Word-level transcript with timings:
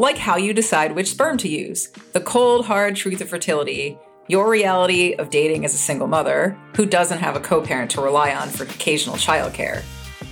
Like 0.00 0.16
how 0.16 0.36
you 0.36 0.54
decide 0.54 0.92
which 0.92 1.10
sperm 1.10 1.38
to 1.38 1.48
use, 1.48 1.88
the 2.12 2.20
cold, 2.20 2.66
hard 2.66 2.94
truth 2.94 3.20
of 3.20 3.28
fertility, 3.28 3.98
your 4.28 4.48
reality 4.48 5.14
of 5.14 5.28
dating 5.28 5.64
as 5.64 5.74
a 5.74 5.78
single 5.78 6.06
mother 6.06 6.56
who 6.76 6.86
doesn't 6.86 7.18
have 7.18 7.34
a 7.34 7.40
co 7.40 7.60
parent 7.60 7.90
to 7.92 8.00
rely 8.00 8.32
on 8.32 8.48
for 8.48 8.62
occasional 8.62 9.16
childcare, 9.16 9.82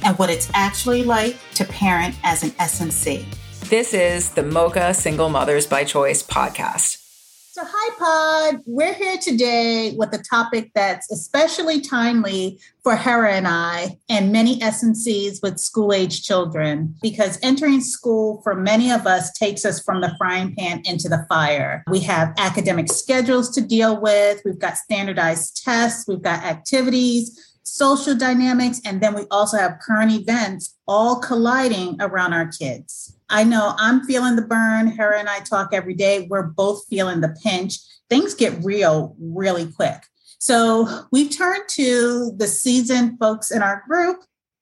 and 0.04 0.16
what 0.20 0.30
it's 0.30 0.48
actually 0.54 1.02
like 1.02 1.36
to 1.54 1.64
parent 1.64 2.14
as 2.22 2.44
an 2.44 2.50
SMC. 2.50 3.26
This 3.68 3.92
is 3.92 4.30
the 4.30 4.44
Mocha 4.44 4.94
Single 4.94 5.30
Mothers 5.30 5.66
by 5.66 5.82
Choice 5.82 6.22
podcast. 6.22 6.95
So, 7.56 7.62
hi, 7.66 8.50
Pod. 8.52 8.62
We're 8.66 8.92
here 8.92 9.16
today 9.16 9.94
with 9.96 10.12
a 10.12 10.22
topic 10.22 10.72
that's 10.74 11.10
especially 11.10 11.80
timely 11.80 12.60
for 12.82 12.96
Hera 12.96 13.32
and 13.32 13.48
I, 13.48 13.98
and 14.10 14.30
many 14.30 14.58
SMCs 14.60 15.42
with 15.42 15.58
school 15.58 15.94
age 15.94 16.22
children, 16.22 16.94
because 17.00 17.38
entering 17.42 17.80
school 17.80 18.42
for 18.42 18.54
many 18.54 18.92
of 18.92 19.06
us 19.06 19.32
takes 19.32 19.64
us 19.64 19.82
from 19.82 20.02
the 20.02 20.14
frying 20.18 20.54
pan 20.54 20.82
into 20.84 21.08
the 21.08 21.24
fire. 21.30 21.82
We 21.88 22.00
have 22.00 22.34
academic 22.36 22.92
schedules 22.92 23.48
to 23.54 23.62
deal 23.62 23.98
with, 24.02 24.42
we've 24.44 24.58
got 24.58 24.76
standardized 24.76 25.64
tests, 25.64 26.06
we've 26.06 26.20
got 26.20 26.44
activities 26.44 27.55
social 27.66 28.14
dynamics, 28.14 28.80
and 28.84 29.00
then 29.00 29.14
we 29.14 29.22
also 29.30 29.58
have 29.58 29.80
current 29.80 30.12
events 30.12 30.76
all 30.86 31.20
colliding 31.20 31.96
around 32.00 32.32
our 32.32 32.48
kids. 32.48 33.18
I 33.28 33.42
know 33.42 33.74
I'm 33.76 34.04
feeling 34.04 34.36
the 34.36 34.42
burn. 34.42 34.86
Hera 34.86 35.18
and 35.18 35.28
I 35.28 35.40
talk 35.40 35.70
every 35.72 35.94
day. 35.94 36.28
We're 36.30 36.44
both 36.44 36.84
feeling 36.88 37.20
the 37.20 37.36
pinch. 37.42 37.78
Things 38.08 38.34
get 38.34 38.64
real 38.64 39.16
really 39.18 39.70
quick. 39.70 40.04
So 40.38 41.06
we've 41.10 41.30
turned 41.30 41.68
to 41.70 42.32
the 42.36 42.46
seasoned 42.46 43.18
folks 43.18 43.50
in 43.50 43.62
our 43.62 43.82
group, 43.88 44.18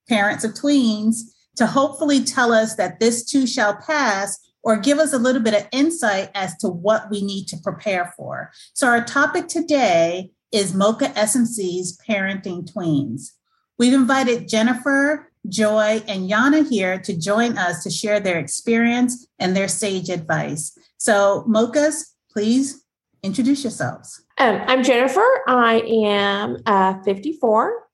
parents 0.09 0.45
of 0.45 0.53
tweens, 0.53 1.17
to 1.57 1.67
hopefully 1.67 2.25
tell 2.25 2.53
us 2.53 2.77
that 2.77 3.01
this 3.01 3.25
too 3.25 3.47
shall 3.47 3.77
pass 3.77 4.39
or 4.63 4.79
give 4.79 4.99
us 4.99 5.13
a 5.13 5.19
little 5.19 5.43
bit 5.43 5.55
of 5.55 5.69
insight 5.73 6.31
as 6.35 6.57
to 6.57 6.69
what 6.69 7.11
we 7.11 7.23
need 7.23 7.47
to 7.49 7.59
prepare 7.59 8.15
for. 8.17 8.51
So, 8.73 8.87
our 8.87 9.05
topic 9.05 9.47
today 9.47 10.31
is 10.55 10.73
Mocha 10.73 11.09
SMC's 11.17 11.99
Parenting 12.09 12.65
Tweens. 12.73 13.33
We've 13.77 13.93
invited 13.93 14.49
Jennifer, 14.49 15.33
Joy, 15.49 16.01
and 16.07 16.31
Yana 16.31 16.71
here 16.71 16.97
to 17.01 17.19
join 17.19 17.59
us 17.59 17.83
to 17.83 17.91
share 17.91 18.21
their 18.21 18.39
experience 18.39 19.27
and 19.41 19.57
their 19.57 19.67
sage 19.67 20.09
advice. 20.11 20.79
So, 20.97 21.45
Mochas, 21.49 22.05
please 22.31 22.85
introduce 23.25 23.65
yourselves. 23.65 24.25
Um, 24.39 24.61
I'm 24.69 24.85
Jennifer. 24.85 25.27
I 25.49 25.81
am 25.81 26.59
uh, 26.67 27.03
54. 27.03 27.89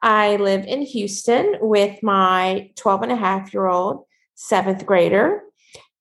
I 0.00 0.36
live 0.36 0.66
in 0.66 0.82
Houston 0.82 1.56
with 1.60 2.00
my 2.04 2.70
12 2.76 3.02
and 3.02 3.12
a 3.12 3.16
half 3.16 3.52
year 3.52 3.66
old 3.66 4.04
seventh 4.36 4.86
grader, 4.86 5.42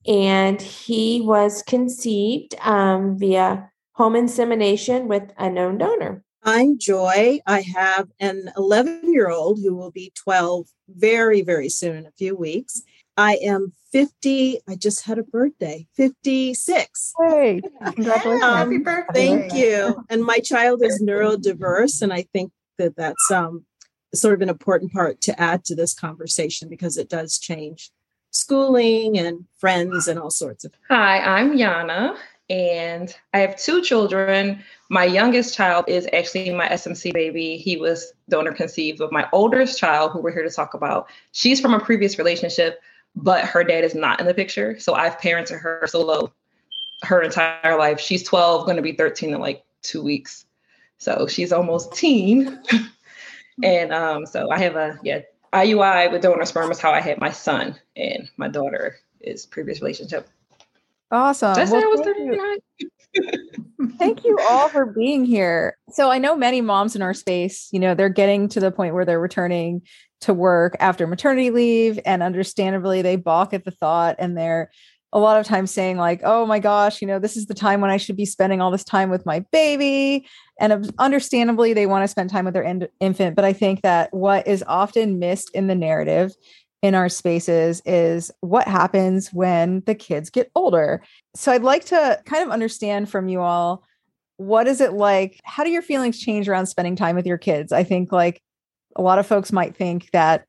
and 0.05 0.61
he 0.61 1.21
was 1.21 1.63
conceived 1.63 2.53
um, 2.61 3.17
via 3.17 3.71
home 3.97 4.15
insemination 4.15 5.07
with 5.07 5.33
a 5.39 5.49
known 5.49 5.79
donor. 5.79 6.23
I'm 6.43 6.77
Joy. 6.77 7.39
I 7.47 7.61
have 7.61 8.07
an 8.19 8.51
11 8.55 9.11
year 9.11 9.29
old 9.29 9.59
who 9.59 9.75
will 9.75 9.89
be 9.89 10.13
12 10.15 10.67
very, 10.87 11.41
very 11.41 11.67
soon, 11.67 11.97
in 11.97 12.05
a 12.05 12.11
few 12.11 12.35
weeks. 12.35 12.83
I 13.17 13.37
am 13.37 13.73
50. 13.91 14.59
I 14.69 14.75
just 14.75 15.03
had 15.03 15.17
a 15.17 15.23
birthday, 15.23 15.87
56. 15.95 17.13
Hey, 17.27 17.59
congratulations. 17.83 18.43
Um, 18.43 18.57
Happy 18.57 18.77
birthday. 18.77 19.27
Thank 19.27 19.53
you. 19.53 20.03
And 20.11 20.23
my 20.23 20.37
child 20.37 20.83
is 20.83 21.01
neurodiverse. 21.01 22.03
And 22.03 22.13
I 22.13 22.21
think 22.31 22.51
that 22.77 22.95
that's 22.95 23.31
um, 23.31 23.65
sort 24.13 24.35
of 24.35 24.41
an 24.41 24.49
important 24.49 24.93
part 24.93 25.21
to 25.21 25.41
add 25.41 25.65
to 25.65 25.75
this 25.75 25.95
conversation 25.95 26.69
because 26.69 26.97
it 26.97 27.09
does 27.09 27.39
change 27.39 27.89
schooling 28.29 29.17
and 29.17 29.45
friends 29.57 30.07
and 30.07 30.19
all 30.19 30.29
sorts 30.29 30.63
of. 30.63 30.71
Hi, 30.87 31.19
I'm 31.19 31.57
Yana 31.57 32.15
and 32.49 33.13
I 33.33 33.39
have 33.39 33.57
two 33.57 33.81
children. 33.81 34.63
My 34.89 35.03
youngest 35.03 35.55
child 35.55 35.85
is 35.87 36.07
actually 36.13 36.49
my 36.53 36.67
SMC 36.69 37.13
baby. 37.13 37.57
He 37.57 37.77
was 37.77 38.13
donor 38.29 38.53
conceived, 38.53 38.99
but 38.99 39.11
my 39.11 39.27
oldest 39.33 39.77
child, 39.77 40.11
who 40.11 40.19
we're 40.19 40.31
here 40.31 40.43
to 40.43 40.49
talk 40.49 40.73
about, 40.73 41.09
she's 41.33 41.59
from 41.59 41.73
a 41.73 41.79
previous 41.79 42.17
relationship, 42.17 42.79
but 43.15 43.43
her 43.43 43.63
dad 43.63 43.83
is 43.83 43.95
not 43.95 44.19
in 44.19 44.27
the 44.27 44.33
picture. 44.33 44.79
So 44.79 44.93
I've 44.93 45.17
parented 45.17 45.59
her 45.59 45.85
solo 45.87 46.31
her 47.03 47.21
entire 47.21 47.77
life. 47.77 47.99
She's 47.99 48.23
12, 48.23 48.65
going 48.65 48.77
to 48.77 48.81
be 48.81 48.93
13 48.93 49.33
in 49.33 49.39
like 49.39 49.63
two 49.81 50.01
weeks. 50.01 50.45
So 50.97 51.27
she's 51.27 51.51
almost 51.51 51.93
teen. 51.93 52.59
and 53.63 53.93
um, 53.93 54.25
so 54.25 54.49
I 54.49 54.59
have 54.59 54.75
a 54.75 54.99
yeah 55.03 55.21
IUI 55.53 56.11
with 56.11 56.21
donor 56.21 56.45
sperm 56.45 56.71
is 56.71 56.79
how 56.79 56.91
I 56.91 57.01
had 57.01 57.19
my 57.19 57.31
son, 57.31 57.79
and 57.95 58.29
my 58.37 58.47
daughter 58.47 58.97
is 59.21 59.45
previous 59.45 59.81
relationship. 59.81 60.27
Awesome. 61.11 61.55
Did 61.55 61.69
I 61.69 61.71
well, 61.71 61.89
was 61.89 62.01
39? 62.01 62.57
thank 63.97 64.25
you 64.25 64.37
all 64.49 64.69
for 64.69 64.85
being 64.85 65.25
here. 65.25 65.77
So 65.89 66.11
I 66.11 66.17
know 66.17 66.35
many 66.35 66.61
moms 66.61 66.95
in 66.95 67.01
our 67.01 67.13
space, 67.13 67.69
you 67.71 67.79
know, 67.79 67.95
they're 67.95 68.09
getting 68.09 68.49
to 68.49 68.59
the 68.59 68.71
point 68.71 68.93
where 68.93 69.05
they're 69.05 69.19
returning 69.19 69.81
to 70.21 70.33
work 70.33 70.75
after 70.79 71.05
maternity 71.07 71.51
leave 71.51 71.99
and 72.05 72.23
understandably 72.23 73.01
they 73.01 73.15
balk 73.15 73.53
at 73.53 73.65
the 73.65 73.71
thought 73.71 74.15
and 74.19 74.37
they're 74.37 74.71
a 75.13 75.19
lot 75.19 75.39
of 75.39 75.45
times 75.45 75.71
saying 75.71 75.97
like, 75.97 76.19
"Oh 76.23 76.45
my 76.45 76.59
gosh, 76.59 77.01
you 77.01 77.07
know, 77.07 77.17
this 77.17 77.37
is 77.37 77.45
the 77.45 77.53
time 77.53 77.79
when 77.79 77.89
I 77.89 77.95
should 77.95 78.17
be 78.17 78.25
spending 78.25 78.59
all 78.59 78.71
this 78.71 78.83
time 78.83 79.09
with 79.09 79.25
my 79.25 79.39
baby." 79.51 80.27
And 80.59 80.91
understandably 80.99 81.73
they 81.73 81.85
want 81.85 82.03
to 82.03 82.09
spend 82.09 82.29
time 82.29 82.43
with 82.43 82.53
their 82.53 82.63
in- 82.63 82.89
infant, 82.99 83.35
but 83.35 83.45
I 83.45 83.53
think 83.53 83.83
that 83.83 84.13
what 84.13 84.45
is 84.45 84.65
often 84.67 85.17
missed 85.17 85.49
in 85.53 85.67
the 85.67 85.75
narrative 85.75 86.33
in 86.81 86.95
our 86.95 87.09
spaces 87.09 87.81
is 87.85 88.31
what 88.41 88.67
happens 88.67 89.33
when 89.33 89.81
the 89.85 89.95
kids 89.95 90.29
get 90.29 90.51
older. 90.55 91.01
So 91.35 91.51
I'd 91.51 91.63
like 91.63 91.85
to 91.85 92.21
kind 92.25 92.43
of 92.43 92.49
understand 92.49 93.09
from 93.09 93.27
you 93.27 93.41
all 93.41 93.83
what 94.37 94.67
is 94.67 94.81
it 94.81 94.93
like? 94.93 95.39
How 95.43 95.63
do 95.63 95.71
your 95.71 95.81
feelings 95.81 96.19
change 96.19 96.47
around 96.47 96.67
spending 96.67 96.95
time 96.95 97.15
with 97.15 97.25
your 97.25 97.39
kids? 97.39 97.71
I 97.71 97.83
think 97.83 98.11
like 98.11 98.41
a 98.95 99.01
lot 99.01 99.19
of 99.19 99.25
folks 99.25 99.51
might 99.51 99.75
think 99.75 100.11
that 100.11 100.45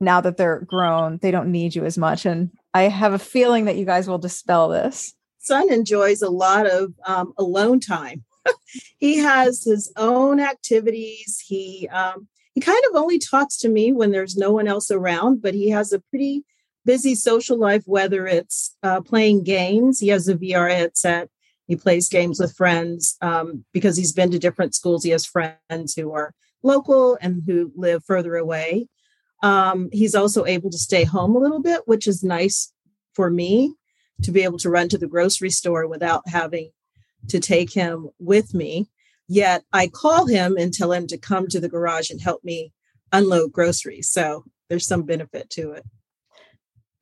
now 0.00 0.20
that 0.20 0.36
they're 0.36 0.60
grown, 0.60 1.18
they 1.22 1.30
don't 1.30 1.52
need 1.52 1.74
you 1.74 1.84
as 1.84 1.96
much. 1.96 2.26
And 2.26 2.50
I 2.74 2.82
have 2.82 3.12
a 3.12 3.18
feeling 3.18 3.64
that 3.64 3.76
you 3.76 3.84
guys 3.84 4.08
will 4.08 4.18
dispel 4.18 4.68
this. 4.68 5.14
Son 5.38 5.72
enjoys 5.72 6.20
a 6.20 6.30
lot 6.30 6.66
of 6.66 6.92
um, 7.06 7.32
alone 7.38 7.80
time. 7.80 8.24
he 8.98 9.18
has 9.18 9.64
his 9.64 9.92
own 9.96 10.40
activities. 10.40 11.42
He 11.44 11.88
um, 11.88 12.28
he 12.58 12.60
kind 12.60 12.82
of 12.90 12.96
only 12.96 13.20
talks 13.20 13.56
to 13.58 13.68
me 13.68 13.92
when 13.92 14.10
there's 14.10 14.36
no 14.36 14.50
one 14.50 14.66
else 14.66 14.90
around, 14.90 15.40
but 15.40 15.54
he 15.54 15.70
has 15.70 15.92
a 15.92 16.00
pretty 16.00 16.44
busy 16.84 17.14
social 17.14 17.56
life, 17.56 17.84
whether 17.86 18.26
it's 18.26 18.76
uh, 18.82 19.00
playing 19.00 19.44
games. 19.44 20.00
He 20.00 20.08
has 20.08 20.26
a 20.26 20.34
VR 20.34 20.68
headset. 20.68 21.28
He 21.68 21.76
plays 21.76 22.08
games 22.08 22.40
with 22.40 22.56
friends 22.56 23.16
um, 23.22 23.64
because 23.72 23.96
he's 23.96 24.10
been 24.10 24.32
to 24.32 24.40
different 24.40 24.74
schools. 24.74 25.04
He 25.04 25.10
has 25.10 25.24
friends 25.24 25.94
who 25.94 26.12
are 26.12 26.34
local 26.64 27.16
and 27.20 27.44
who 27.46 27.70
live 27.76 28.02
further 28.04 28.34
away. 28.34 28.88
Um, 29.44 29.88
he's 29.92 30.16
also 30.16 30.44
able 30.44 30.70
to 30.70 30.78
stay 30.78 31.04
home 31.04 31.36
a 31.36 31.38
little 31.38 31.62
bit, 31.62 31.82
which 31.86 32.08
is 32.08 32.24
nice 32.24 32.72
for 33.14 33.30
me 33.30 33.76
to 34.22 34.32
be 34.32 34.42
able 34.42 34.58
to 34.58 34.70
run 34.70 34.88
to 34.88 34.98
the 34.98 35.06
grocery 35.06 35.50
store 35.50 35.86
without 35.86 36.28
having 36.28 36.72
to 37.28 37.38
take 37.38 37.72
him 37.72 38.08
with 38.18 38.52
me. 38.52 38.88
Yet 39.28 39.62
I 39.72 39.88
call 39.88 40.26
him 40.26 40.56
and 40.58 40.72
tell 40.72 40.92
him 40.92 41.06
to 41.08 41.18
come 41.18 41.48
to 41.48 41.60
the 41.60 41.68
garage 41.68 42.10
and 42.10 42.20
help 42.20 42.42
me 42.42 42.72
unload 43.12 43.52
groceries. 43.52 44.10
So 44.10 44.44
there's 44.68 44.86
some 44.86 45.02
benefit 45.02 45.50
to 45.50 45.72
it. 45.72 45.84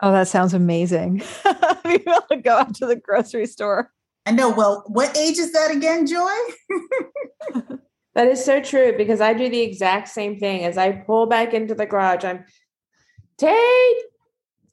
Oh, 0.00 0.12
that 0.12 0.28
sounds 0.28 0.52
amazing. 0.52 1.23
Maybe 1.84 2.05
I'll 2.08 2.40
go 2.43 2.56
out 2.56 2.75
to 2.76 2.87
the 2.87 2.96
grocery 2.96 3.46
store. 3.46 3.93
I 4.26 4.32
know. 4.32 4.50
Well, 4.50 4.84
what 4.88 5.17
age 5.17 5.38
is 5.38 5.52
that 5.52 5.70
again, 5.70 6.06
Joy? 6.06 6.34
that 8.14 8.26
is 8.26 8.44
so 8.44 8.61
true 8.61 8.94
because 8.96 9.20
I 9.20 9.32
do 9.32 9.49
the 9.49 9.61
exact 9.61 10.08
same 10.08 10.38
thing. 10.38 10.64
As 10.64 10.76
I 10.76 10.93
pull 10.93 11.26
back 11.26 11.55
into 11.55 11.75
the 11.75 11.87
garage, 11.87 12.25
I'm 12.25 12.44
Tate. 13.38 13.96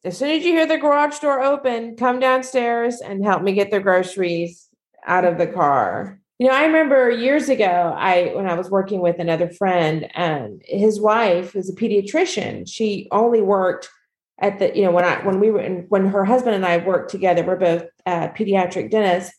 As 0.04 0.18
soon 0.18 0.32
as 0.32 0.44
you 0.44 0.52
hear 0.52 0.66
the 0.66 0.78
garage 0.78 1.20
door 1.20 1.42
open, 1.42 1.96
come 1.96 2.20
downstairs 2.20 3.00
and 3.00 3.24
help 3.24 3.44
me 3.44 3.54
get 3.54 3.72
the 3.72 3.80
groceries 3.80 4.68
out 5.06 5.24
of 5.24 5.38
the 5.38 5.48
car. 5.48 6.20
You 6.40 6.48
know, 6.48 6.54
I 6.56 6.66
remember 6.66 7.12
years 7.12 7.48
ago, 7.48 7.96
I 7.96 8.32
when 8.36 8.48
I 8.48 8.56
was 8.56 8.70
working 8.70 9.02
with 9.02 9.20
another 9.20 9.50
friend, 9.50 10.10
and 10.16 10.62
his 10.66 11.00
wife 11.00 11.54
was 11.54 11.70
a 11.70 11.76
pediatrician. 11.76 12.68
She 12.68 13.08
only 13.12 13.42
worked 13.42 13.90
at 14.40 14.60
the, 14.60 14.76
you 14.76 14.84
know, 14.84 14.92
when 14.92 15.06
I 15.06 15.24
when 15.26 15.40
we 15.40 15.52
were 15.52 15.62
in, 15.62 15.86
when 15.90 16.08
her 16.08 16.26
husband 16.26 16.56
and 16.56 16.66
I 16.66 16.78
worked 16.78 17.12
together, 17.12 17.44
we're 17.44 17.56
both 17.56 17.86
uh, 18.06 18.30
pediatric 18.30 18.90
dentists. 18.90 19.34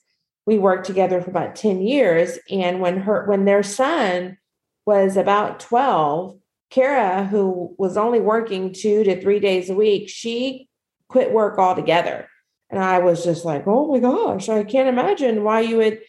we 0.47 0.59
worked 0.59 0.87
together 0.87 1.21
for 1.21 1.31
about 1.31 1.57
10 1.57 1.83
years. 1.83 2.39
And 2.51 2.81
when 2.81 2.99
her 3.01 3.27
when 3.27 3.45
their 3.45 3.63
son 3.63 4.39
was 4.87 5.17
about 5.17 5.61
12, 5.61 6.39
Kara, 6.71 7.25
who 7.25 7.75
was 7.79 7.97
only 7.97 8.21
working 8.21 8.73
two 8.73 9.05
to 9.05 9.21
three 9.21 9.41
days 9.41 9.69
a 9.71 9.75
week, 9.75 10.09
she 10.09 10.69
quit 11.09 11.33
work 11.33 11.59
altogether. 11.59 12.29
And 12.71 12.83
I 12.83 12.99
was 13.01 13.25
just 13.25 13.45
like, 13.45 13.65
oh 13.67 13.93
my 13.93 13.99
gosh, 14.01 14.49
I 14.49 14.65
can't 14.65 14.89
imagine 14.89 15.45
why 15.45 15.61
you 15.61 15.79
would 15.79 16.01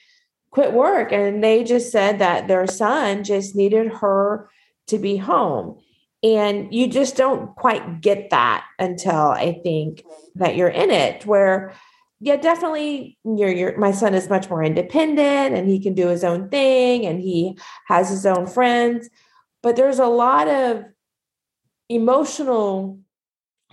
quit 0.55 0.71
work. 0.71 1.11
And 1.11 1.43
they 1.43 1.65
just 1.65 1.91
said 1.91 2.19
that 2.19 2.47
their 2.47 2.65
son 2.65 3.25
just 3.25 3.57
needed 3.57 3.91
her 3.91 4.49
to 4.87 4.97
be 4.97 5.17
home. 5.17 5.79
And 6.23 6.73
you 6.73 6.87
just 6.87 7.17
don't 7.17 7.53
quite 7.57 7.99
get 7.99 8.29
that 8.29 8.65
until 8.79 9.31
I 9.31 9.59
think 9.63 10.03
that 10.35 10.55
you're 10.55 10.69
in 10.69 10.91
it, 10.91 11.25
where 11.25 11.73
yeah, 12.21 12.37
definitely 12.37 13.17
your 13.25 13.51
your 13.51 13.77
my 13.77 13.91
son 13.91 14.13
is 14.13 14.29
much 14.29 14.49
more 14.49 14.63
independent 14.63 15.55
and 15.55 15.67
he 15.67 15.77
can 15.77 15.93
do 15.93 16.07
his 16.07 16.23
own 16.23 16.47
thing 16.47 17.05
and 17.05 17.19
he 17.19 17.57
has 17.87 18.09
his 18.09 18.25
own 18.25 18.47
friends. 18.47 19.09
But 19.61 19.75
there's 19.75 19.99
a 19.99 20.07
lot 20.07 20.47
of 20.47 20.85
emotional 21.89 22.99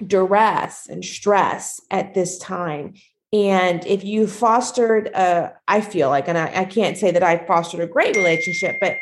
duress 0.05 0.88
and 0.88 1.05
stress 1.05 1.81
at 1.93 2.12
this 2.12 2.38
time. 2.38 2.94
And 3.32 3.87
if 3.87 4.05
you 4.05 4.26
fostered 4.26 5.06
a, 5.08 5.55
I 5.67 5.81
feel 5.81 6.11
like, 6.11 6.29
and 6.29 6.37
I, 6.37 6.61
I 6.61 6.64
can't 6.67 6.99
say 6.99 7.11
that 7.12 7.23
I 7.23 7.44
fostered 7.46 7.81
a 7.81 7.87
great 7.87 8.14
relationship, 8.17 8.76
but 8.81 8.96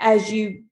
as 0.00 0.32
you 0.32 0.64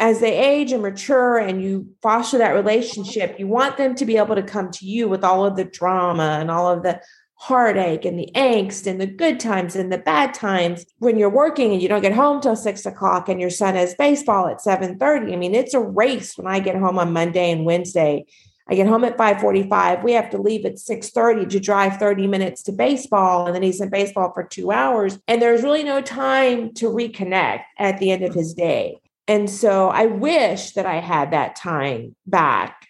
as 0.00 0.18
they 0.18 0.36
age 0.36 0.72
and 0.72 0.82
mature 0.82 1.38
and 1.38 1.62
you 1.62 1.86
foster 2.02 2.36
that 2.38 2.50
relationship, 2.50 3.38
you 3.38 3.46
want 3.46 3.76
them 3.76 3.94
to 3.94 4.04
be 4.04 4.16
able 4.16 4.34
to 4.34 4.42
come 4.42 4.68
to 4.68 4.84
you 4.84 5.08
with 5.08 5.22
all 5.22 5.44
of 5.44 5.54
the 5.54 5.64
drama 5.64 6.38
and 6.40 6.50
all 6.50 6.68
of 6.68 6.82
the 6.82 7.00
heartache 7.34 8.04
and 8.04 8.18
the 8.18 8.30
angst 8.34 8.86
and 8.86 9.00
the 9.00 9.06
good 9.06 9.38
times 9.38 9.76
and 9.76 9.92
the 9.92 9.98
bad 9.98 10.34
times. 10.34 10.86
When 10.98 11.18
you're 11.18 11.30
working 11.30 11.72
and 11.72 11.80
you 11.80 11.88
don't 11.88 12.02
get 12.02 12.12
home 12.14 12.40
till 12.40 12.56
six 12.56 12.84
o'clock 12.84 13.28
and 13.28 13.40
your 13.40 13.50
son 13.50 13.74
has 13.74 13.94
baseball 13.94 14.48
at 14.48 14.58
7.30 14.58 15.32
i 15.32 15.36
mean 15.36 15.54
it's 15.54 15.74
a 15.74 15.80
race 15.80 16.36
when 16.36 16.46
i 16.46 16.60
get 16.60 16.76
home 16.76 16.98
on 16.98 17.12
monday 17.12 17.50
and 17.50 17.64
wednesday 17.64 18.24
i 18.68 18.74
get 18.74 18.86
home 18.86 19.04
at 19.04 19.16
5.45 19.16 20.02
we 20.02 20.12
have 20.12 20.30
to 20.30 20.40
leave 20.40 20.64
at 20.64 20.74
6.30 20.74 21.48
to 21.50 21.60
drive 21.60 21.96
30 21.98 22.26
minutes 22.26 22.62
to 22.62 22.72
baseball 22.72 23.46
and 23.46 23.54
then 23.54 23.62
he's 23.62 23.80
in 23.80 23.90
baseball 23.90 24.32
for 24.32 24.44
two 24.44 24.70
hours 24.70 25.18
and 25.28 25.40
there's 25.40 25.62
really 25.62 25.84
no 25.84 26.00
time 26.00 26.72
to 26.74 26.86
reconnect 26.86 27.62
at 27.78 27.98
the 27.98 28.10
end 28.10 28.24
of 28.24 28.34
his 28.34 28.54
day 28.54 28.98
and 29.28 29.48
so 29.48 29.88
I 29.88 30.06
wish 30.06 30.72
that 30.72 30.86
I 30.86 30.96
had 30.96 31.30
that 31.30 31.56
time 31.56 32.16
back 32.26 32.88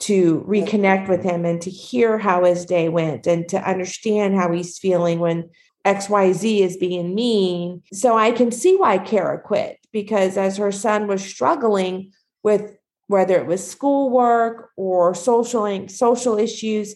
to 0.00 0.44
reconnect 0.46 1.08
with 1.08 1.22
him 1.22 1.44
and 1.44 1.60
to 1.62 1.70
hear 1.70 2.18
how 2.18 2.44
his 2.44 2.64
day 2.64 2.88
went 2.88 3.26
and 3.26 3.48
to 3.48 3.68
understand 3.68 4.36
how 4.36 4.52
he's 4.52 4.78
feeling 4.78 5.18
when 5.18 5.50
XYZ 5.84 6.60
is 6.60 6.76
being 6.76 7.14
mean. 7.14 7.82
So 7.92 8.16
I 8.16 8.30
can 8.30 8.52
see 8.52 8.76
why 8.76 8.98
Kara 8.98 9.40
quit 9.40 9.78
because 9.92 10.36
as 10.36 10.56
her 10.56 10.72
son 10.72 11.06
was 11.06 11.24
struggling 11.24 12.12
with 12.42 12.77
whether 13.08 13.36
it 13.36 13.46
was 13.46 13.68
schoolwork 13.68 14.70
or 14.76 15.14
social 15.14 15.88
social 15.88 16.38
issues, 16.38 16.94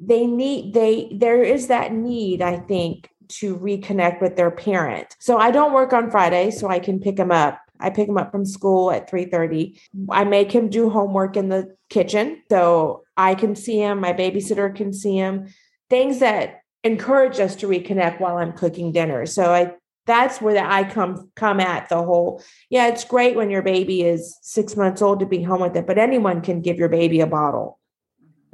they 0.00 0.26
need 0.26 0.74
they 0.74 1.08
there 1.12 1.42
is 1.42 1.68
that 1.68 1.92
need, 1.92 2.42
I 2.42 2.58
think, 2.58 3.08
to 3.40 3.56
reconnect 3.56 4.20
with 4.20 4.36
their 4.36 4.50
parent. 4.50 5.16
So 5.18 5.38
I 5.38 5.50
don't 5.50 5.72
work 5.72 5.92
on 5.92 6.10
Friday, 6.10 6.50
so 6.50 6.68
I 6.68 6.78
can 6.78 7.00
pick 7.00 7.18
him 7.18 7.32
up 7.32 7.58
I 7.80 7.90
pick 7.90 8.08
him 8.08 8.18
up 8.18 8.30
from 8.30 8.44
school 8.44 8.90
at 8.90 9.10
3:30. 9.10 9.78
I 10.10 10.24
make 10.24 10.52
him 10.52 10.68
do 10.68 10.90
homework 10.90 11.36
in 11.36 11.48
the 11.48 11.76
kitchen 11.90 12.42
so 12.50 13.02
I 13.16 13.34
can 13.34 13.54
see 13.54 13.78
him, 13.78 14.00
my 14.00 14.12
babysitter 14.12 14.74
can 14.74 14.92
see 14.92 15.16
him. 15.16 15.48
Things 15.90 16.20
that 16.20 16.60
encourage 16.82 17.40
us 17.40 17.56
to 17.56 17.66
reconnect 17.66 18.20
while 18.20 18.36
I'm 18.36 18.52
cooking 18.52 18.92
dinner. 18.92 19.26
So 19.26 19.52
I 19.52 19.74
that's 20.06 20.40
where 20.40 20.54
the, 20.54 20.64
I 20.64 20.84
come 20.84 21.30
come 21.34 21.60
at 21.60 21.88
the 21.88 22.02
whole. 22.02 22.42
Yeah, 22.70 22.88
it's 22.88 23.04
great 23.04 23.36
when 23.36 23.50
your 23.50 23.62
baby 23.62 24.02
is 24.02 24.36
six 24.42 24.76
months 24.76 25.02
old 25.02 25.20
to 25.20 25.26
be 25.26 25.42
home 25.42 25.60
with 25.60 25.76
it, 25.76 25.86
but 25.86 25.98
anyone 25.98 26.40
can 26.40 26.60
give 26.60 26.76
your 26.76 26.88
baby 26.88 27.20
a 27.20 27.26
bottle, 27.26 27.78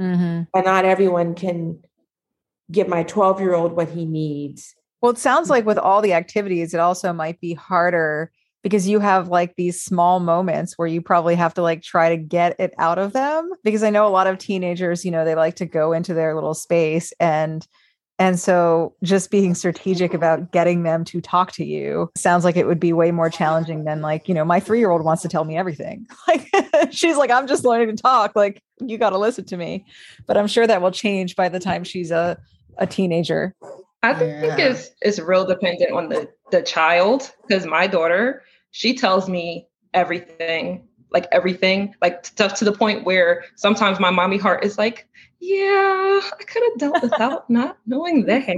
mm-hmm. 0.00 0.43
and 0.55 0.64
not 0.64 0.85
everyone 0.85 1.35
can 1.35 1.82
give 2.70 2.88
my 2.88 3.02
12 3.02 3.41
year 3.41 3.55
old 3.55 3.73
what 3.73 3.88
he 3.91 4.05
needs. 4.05 4.75
Well, 5.00 5.12
it 5.12 5.19
sounds 5.19 5.50
like 5.50 5.64
with 5.64 5.79
all 5.79 6.02
the 6.02 6.12
activities, 6.12 6.75
it 6.75 6.81
also 6.81 7.12
might 7.12 7.41
be 7.41 7.55
harder 7.55 8.31
because 8.62 8.87
you 8.87 9.00
have 9.00 9.29
like 9.29 9.56
these 9.56 9.81
small 9.81 10.20
moments 10.20 10.75
where 10.76 10.88
you 10.88 11.00
probably 11.00 11.35
have 11.35 11.55
to 11.55 11.62
like 11.62 11.82
try 11.82 12.11
to 12.11 12.17
get 12.17 12.58
it 12.61 12.75
out 12.79 12.99
of 12.99 13.12
them 13.12 13.50
because 13.64 13.82
i 13.82 13.91
know 13.91 14.06
a 14.06 14.08
lot 14.08 14.26
of 14.26 14.38
teenagers 14.38 15.05
you 15.05 15.11
know 15.11 15.25
they 15.25 15.35
like 15.35 15.56
to 15.56 15.67
go 15.67 15.93
into 15.93 16.14
their 16.14 16.35
little 16.35 16.55
space 16.55 17.12
and 17.19 17.67
and 18.20 18.38
so 18.38 18.94
just 19.02 19.31
being 19.31 19.55
strategic 19.55 20.12
about 20.12 20.52
getting 20.52 20.82
them 20.82 21.05
to 21.06 21.22
talk 21.22 21.52
to 21.52 21.64
you 21.64 22.11
sounds 22.17 22.44
like 22.44 22.55
it 22.55 22.67
would 22.67 22.78
be 22.78 22.93
way 22.93 23.11
more 23.11 23.31
challenging 23.31 23.84
than 23.84 24.02
like 24.02 24.28
you 24.28 24.34
know 24.34 24.44
my 24.44 24.61
3 24.61 24.78
year 24.78 24.90
old 24.90 25.02
wants 25.02 25.22
to 25.22 25.28
tell 25.28 25.44
me 25.44 25.56
everything. 25.56 26.06
Like 26.28 26.93
she's 26.93 27.17
like 27.17 27.31
i'm 27.31 27.49
just 27.49 27.64
learning 27.64 27.96
to 27.96 28.00
talk. 28.00 28.37
Like 28.37 28.62
you 28.78 28.99
got 28.99 29.11
to 29.11 29.19
listen 29.19 29.46
to 29.46 29.56
me. 29.56 29.84
But 30.26 30.37
i'm 30.37 30.46
sure 30.46 30.67
that 30.67 30.82
will 30.82 30.93
change 30.93 31.34
by 31.34 31.49
the 31.49 31.58
time 31.58 31.82
she's 31.82 32.11
a 32.11 32.38
a 32.78 32.87
teenager. 32.87 33.55
I 34.02 34.14
think 34.14 34.44
yeah. 34.44 34.56
it's 34.58 34.90
it's 35.00 35.19
real 35.19 35.46
dependent 35.46 35.93
on 35.93 36.11
the 36.11 36.28
the 36.50 36.62
child 36.62 37.32
because 37.49 37.66
my 37.66 37.87
daughter 37.87 38.43
she 38.70 38.94
tells 38.94 39.28
me 39.28 39.66
everything, 39.94 40.87
like 41.12 41.26
everything, 41.32 41.94
like 42.00 42.24
stuff 42.24 42.54
to 42.54 42.64
the 42.64 42.72
point 42.72 43.04
where 43.04 43.44
sometimes 43.56 43.98
my 43.98 44.10
mommy 44.10 44.38
heart 44.38 44.64
is 44.64 44.78
like, 44.78 45.06
yeah, 45.40 46.20
I 46.22 46.44
could 46.46 46.62
have 46.62 46.78
dealt 46.78 47.02
without 47.02 47.50
not 47.50 47.78
knowing 47.86 48.26
that. 48.26 48.48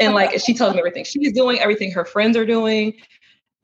And 0.00 0.14
like 0.14 0.38
she 0.40 0.54
tells 0.54 0.74
me 0.74 0.78
everything. 0.78 1.04
She's 1.04 1.32
doing 1.32 1.58
everything 1.58 1.90
her 1.92 2.04
friends 2.04 2.36
are 2.36 2.46
doing. 2.46 2.94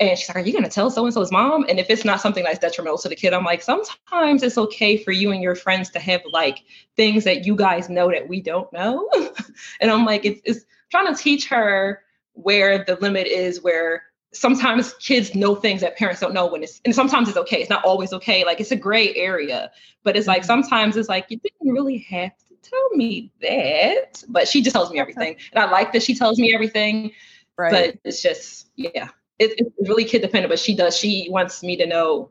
And 0.00 0.18
she's 0.18 0.28
like, 0.30 0.36
Are 0.36 0.40
you 0.40 0.52
gonna 0.52 0.70
tell 0.70 0.90
so 0.90 1.04
and 1.04 1.12
so's 1.12 1.30
mom? 1.30 1.66
And 1.68 1.78
if 1.78 1.90
it's 1.90 2.04
not 2.04 2.22
something 2.22 2.42
that's 2.42 2.58
detrimental 2.58 2.96
to 2.98 3.08
the 3.10 3.14
kid, 3.14 3.34
I'm 3.34 3.44
like, 3.44 3.62
sometimes 3.62 4.42
it's 4.42 4.56
okay 4.56 4.96
for 4.96 5.12
you 5.12 5.30
and 5.30 5.42
your 5.42 5.54
friends 5.54 5.90
to 5.90 6.00
have 6.00 6.22
like 6.32 6.60
things 6.96 7.24
that 7.24 7.44
you 7.44 7.54
guys 7.54 7.90
know 7.90 8.10
that 8.10 8.26
we 8.26 8.40
don't 8.40 8.72
know. 8.72 9.08
and 9.80 9.90
I'm 9.90 10.06
like, 10.06 10.24
it's, 10.24 10.40
it's 10.44 10.64
trying 10.90 11.14
to 11.14 11.22
teach 11.22 11.46
her 11.48 12.02
where 12.32 12.82
the 12.84 12.96
limit 12.96 13.26
is 13.26 13.62
where 13.62 14.04
sometimes 14.32 14.94
kids 14.94 15.34
know 15.34 15.54
things 15.54 15.80
that 15.80 15.96
parents 15.96 16.20
don't 16.20 16.34
know 16.34 16.46
when 16.46 16.62
it's 16.62 16.80
and 16.84 16.94
sometimes 16.94 17.28
it's 17.28 17.36
okay. 17.36 17.60
It's 17.60 17.70
not 17.70 17.84
always 17.84 18.12
okay. 18.12 18.44
Like 18.44 18.60
it's 18.60 18.70
a 18.70 18.76
gray 18.76 19.14
area. 19.14 19.70
But 20.02 20.16
it's 20.16 20.26
like 20.26 20.42
mm-hmm. 20.42 20.46
sometimes 20.46 20.96
it's 20.96 21.08
like 21.08 21.26
you 21.28 21.38
didn't 21.38 21.72
really 21.72 21.98
have 21.98 22.32
to 22.48 22.54
tell 22.62 22.90
me 22.90 23.32
that. 23.42 24.22
But 24.28 24.48
she 24.48 24.62
just 24.62 24.74
tells 24.74 24.90
me 24.90 24.98
everything. 24.98 25.36
And 25.52 25.62
i 25.62 25.70
like 25.70 25.92
that 25.92 26.02
she 26.02 26.14
tells 26.14 26.38
me 26.38 26.54
everything. 26.54 27.12
Right. 27.56 27.72
but 27.72 27.98
it's 28.04 28.22
just 28.22 28.68
yeah. 28.76 29.08
It, 29.38 29.54
it's 29.58 29.88
really 29.88 30.04
kid 30.04 30.22
dependent 30.22 30.50
but 30.50 30.58
she 30.58 30.74
does 30.74 30.96
she 30.96 31.28
wants 31.30 31.62
me 31.62 31.76
to 31.76 31.86
know 31.86 32.30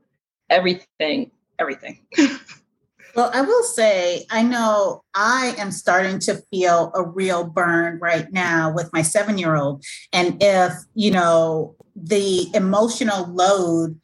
everything 0.49 1.31
everything. 1.59 1.99
Well, 3.15 3.31
I 3.33 3.41
will 3.41 3.63
say, 3.63 4.25
I 4.29 4.43
know 4.43 5.03
I 5.13 5.55
am 5.57 5.71
starting 5.71 6.19
to 6.19 6.35
feel 6.51 6.91
a 6.95 7.03
real 7.03 7.43
burn 7.43 7.99
right 7.99 8.31
now 8.31 8.71
with 8.71 8.93
my 8.93 9.01
seven 9.01 9.37
year 9.37 9.55
old. 9.55 9.83
And 10.13 10.37
if, 10.41 10.73
you 10.93 11.11
know, 11.11 11.75
the 12.01 12.49
emotional 12.53 13.27
load 13.27 13.99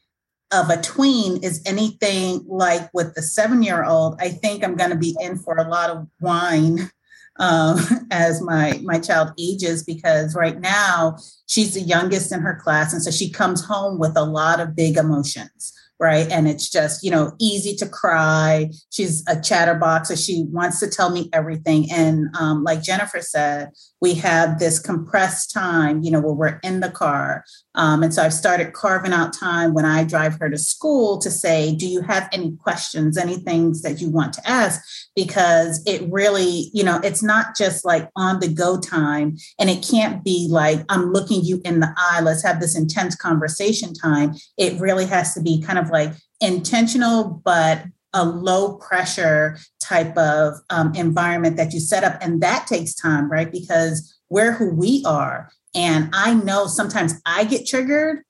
of 0.52 0.70
a 0.70 0.82
tween 0.82 1.44
is 1.44 1.62
anything 1.66 2.44
like 2.48 2.90
with 2.94 3.16
the 3.16 3.22
seven 3.22 3.64
year 3.64 3.84
old, 3.84 4.16
I 4.20 4.30
think 4.30 4.64
I'm 4.64 4.76
going 4.76 4.92
to 4.92 4.96
be 4.96 5.16
in 5.20 5.38
for 5.38 5.58
a 5.58 5.68
lot 5.68 5.90
of 5.90 6.08
wine 6.22 6.92
um, 7.38 7.80
as 8.12 8.42
my 8.42 8.80
my 8.84 9.00
child 9.00 9.32
ages 9.40 9.84
because 9.84 10.36
right 10.36 10.60
now 10.60 11.18
she's 11.48 11.74
the 11.74 11.82
youngest 11.82 12.32
in 12.32 12.42
her 12.42 12.56
class, 12.56 12.94
and 12.94 13.04
so 13.04 13.12
she 13.12 13.30
comes 13.30 13.66
home 13.66 14.00
with 14.00 14.16
a 14.16 14.24
lot 14.24 14.60
of 14.60 14.76
big 14.76 14.98
emotions 14.98 15.74
right? 16.00 16.30
And 16.30 16.48
it's 16.48 16.70
just, 16.70 17.04
you 17.04 17.12
know, 17.12 17.34
easy 17.40 17.76
to 17.78 17.88
cry. 17.88 18.70
She's 18.90 19.24
a 19.28 19.40
chatterbox, 19.40 20.10
so 20.10 20.16
she 20.16 20.46
wants 20.50 20.80
to 20.82 20.90
tell 20.90 21.10
me 21.10 21.30
everything. 21.32 21.92
And 21.92 22.28
um, 22.38 22.64
like 22.64 22.84
Jennifer 22.84 23.22
said, 23.22 23.72
we 24.02 24.14
have 24.16 24.60
this 24.60 24.78
compressed 24.78 25.54
time, 25.54 26.04
you 26.04 26.12
know, 26.12 26.20
where 26.20 26.34
we're 26.34 26.60
in 26.64 26.82
the 26.82 26.92
car. 26.92 27.46
Um, 27.76 28.04
and 28.04 28.14
so 28.14 28.24
I've 28.24 28.34
started 28.34 28.74
carving 28.74 29.14
out 29.14 29.34
time 29.34 29.74
when 29.74 29.86
I 29.86 30.04
drive 30.04 30.38
her 30.40 30.50
to 30.50 30.58
school 30.58 31.18
to 31.20 31.32
say, 31.32 31.76
do 31.76 31.88
you 31.88 32.02
have 32.02 32.30
any 32.32 32.56
questions, 32.58 33.18
any 33.18 33.38
things 33.38 33.82
that 33.82 34.02
you 34.02 34.10
want 34.10 34.34
to 34.34 34.48
ask? 34.48 34.82
Because 35.16 35.82
it 35.86 36.12
really, 36.12 36.70
you 36.74 36.84
know, 36.84 37.00
it's 37.04 37.24
not 37.24 37.56
just 37.56 37.86
like 37.86 38.10
on 38.16 38.40
the 38.40 38.50
go 38.50 38.80
time. 38.80 39.38
And 39.58 39.70
it 39.70 39.88
can't 39.90 40.24
be 40.24 40.48
like, 40.50 40.82
I'm 40.90 41.14
looking 41.14 41.44
you 41.44 41.62
in 41.64 41.80
the 41.80 41.94
eye, 41.98 42.22
let's 42.22 42.44
have 42.44 42.60
this 42.60 42.78
intense 42.78 43.16
conversation 43.16 43.94
time. 43.94 44.36
It 44.58 44.80
really 44.80 45.06
has 45.06 45.34
to 45.36 45.42
be 45.42 45.62
kind 45.62 45.80
of 45.80 45.90
like 45.90 46.12
intentional, 46.42 47.42
but 47.46 47.86
a 48.14 48.26
low 48.26 48.76
pressure 48.76 49.58
type 49.80 50.18
of 50.18 50.56
um, 50.70 50.94
environment 50.96 51.58
that 51.58 51.74
you 51.74 51.80
set 51.80 52.04
up. 52.04 52.18
And 52.22 52.42
that 52.42 52.66
takes 52.68 52.96
time, 52.96 53.30
right? 53.30 53.52
Because 53.52 54.18
we're 54.30 54.54
who 54.54 54.74
we 54.74 55.04
are. 55.06 55.50
And 55.76 56.10
I 56.14 56.34
know 56.34 56.68
sometimes 56.68 57.22
I 57.26 57.44
get 57.44 57.68
triggered 57.68 58.24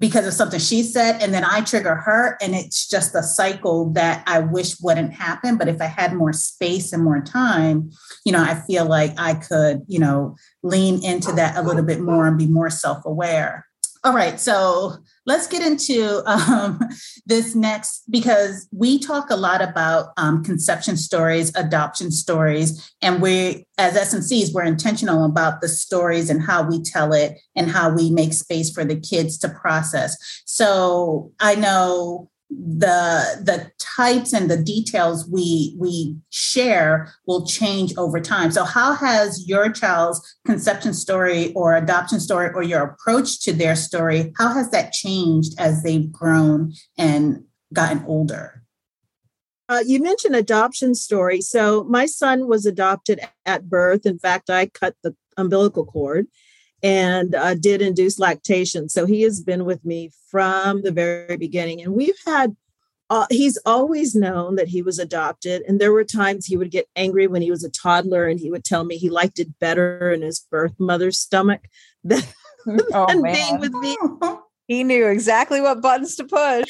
because 0.00 0.26
of 0.26 0.32
something 0.32 0.60
she 0.60 0.82
said 0.82 1.20
and 1.22 1.34
then 1.34 1.44
i 1.44 1.60
trigger 1.60 1.94
her 1.94 2.36
and 2.40 2.54
it's 2.54 2.88
just 2.88 3.14
a 3.14 3.22
cycle 3.22 3.90
that 3.90 4.22
i 4.26 4.38
wish 4.38 4.80
wouldn't 4.80 5.12
happen. 5.12 5.56
But 5.56 5.68
if 5.68 5.80
i 5.80 5.86
had 5.86 6.14
more 6.14 6.32
space 6.32 6.92
and 6.92 7.02
more 7.02 7.20
time 7.20 7.90
you 8.24 8.32
know 8.32 8.42
i 8.42 8.54
feel 8.54 8.86
like 8.86 9.12
i 9.18 9.34
could 9.34 9.82
you 9.86 9.98
know 9.98 10.36
lean 10.62 11.04
into 11.04 11.32
that 11.32 11.56
a 11.56 11.62
little 11.62 11.82
bit 11.82 12.00
more 12.00 12.26
and 12.26 12.38
be 12.38 12.46
more 12.46 12.70
self-aware. 12.70 13.66
All 14.04 14.14
right, 14.14 14.38
so 14.38 14.94
let's 15.28 15.46
get 15.46 15.60
into 15.60 16.22
um, 16.24 16.80
this 17.26 17.54
next 17.54 18.02
because 18.10 18.66
we 18.72 18.98
talk 18.98 19.28
a 19.28 19.36
lot 19.36 19.60
about 19.60 20.06
um, 20.16 20.42
conception 20.42 20.96
stories, 20.96 21.54
adoption 21.54 22.10
stories, 22.10 22.90
and 23.02 23.20
we, 23.20 23.66
as 23.76 23.94
SMCs, 23.94 24.54
we're 24.54 24.64
intentional 24.64 25.26
about 25.26 25.60
the 25.60 25.68
stories 25.68 26.30
and 26.30 26.42
how 26.42 26.62
we 26.66 26.82
tell 26.82 27.12
it 27.12 27.38
and 27.54 27.70
how 27.70 27.94
we 27.94 28.10
make 28.10 28.32
space 28.32 28.70
for 28.70 28.86
the 28.86 28.98
kids 28.98 29.36
to 29.36 29.50
process. 29.50 30.16
So 30.46 31.30
I 31.38 31.56
know 31.56 32.30
the 32.50 33.42
the 33.44 33.70
types 33.78 34.32
and 34.32 34.50
the 34.50 34.56
details 34.56 35.28
we 35.28 35.76
we 35.78 36.16
share 36.30 37.12
will 37.26 37.46
change 37.46 37.94
over 37.98 38.20
time. 38.20 38.50
So 38.50 38.64
how 38.64 38.94
has 38.94 39.46
your 39.46 39.70
child's 39.70 40.38
conception 40.46 40.94
story 40.94 41.52
or 41.52 41.76
adoption 41.76 42.20
story 42.20 42.50
or 42.54 42.62
your 42.62 42.82
approach 42.82 43.40
to 43.42 43.52
their 43.52 43.76
story 43.76 44.32
how 44.38 44.52
has 44.54 44.70
that 44.70 44.92
changed 44.92 45.54
as 45.58 45.82
they've 45.82 46.10
grown 46.10 46.72
and 46.96 47.44
gotten 47.72 48.04
older? 48.06 48.62
Uh, 49.68 49.82
you 49.86 50.00
mentioned 50.00 50.34
adoption 50.34 50.94
story. 50.94 51.42
So 51.42 51.84
my 51.84 52.06
son 52.06 52.48
was 52.48 52.64
adopted 52.64 53.20
at 53.44 53.68
birth. 53.68 54.06
In 54.06 54.18
fact 54.18 54.48
i 54.48 54.66
cut 54.66 54.94
the 55.02 55.14
umbilical 55.36 55.84
cord 55.84 56.26
and 56.82 57.34
uh, 57.34 57.54
did 57.54 57.82
induce 57.82 58.18
lactation. 58.18 58.88
So 58.88 59.06
he 59.06 59.22
has 59.22 59.40
been 59.40 59.64
with 59.64 59.84
me 59.84 60.10
from 60.30 60.82
the 60.82 60.92
very 60.92 61.36
beginning. 61.36 61.82
And 61.82 61.94
we've 61.94 62.18
had, 62.26 62.56
uh, 63.10 63.26
he's 63.30 63.58
always 63.66 64.14
known 64.14 64.56
that 64.56 64.68
he 64.68 64.82
was 64.82 64.98
adopted. 64.98 65.62
And 65.62 65.80
there 65.80 65.92
were 65.92 66.04
times 66.04 66.46
he 66.46 66.56
would 66.56 66.70
get 66.70 66.88
angry 66.94 67.26
when 67.26 67.42
he 67.42 67.50
was 67.50 67.64
a 67.64 67.70
toddler 67.70 68.26
and 68.26 68.38
he 68.38 68.50
would 68.50 68.64
tell 68.64 68.84
me 68.84 68.96
he 68.96 69.10
liked 69.10 69.38
it 69.38 69.58
better 69.58 70.12
in 70.12 70.22
his 70.22 70.40
birth 70.40 70.74
mother's 70.78 71.18
stomach 71.18 71.62
than, 72.04 72.22
oh, 72.92 73.06
than 73.06 73.22
being 73.22 73.58
with 73.58 73.72
me. 73.72 73.96
He 74.68 74.84
knew 74.84 75.06
exactly 75.06 75.62
what 75.62 75.80
buttons 75.80 76.14
to 76.16 76.24
push. 76.24 76.68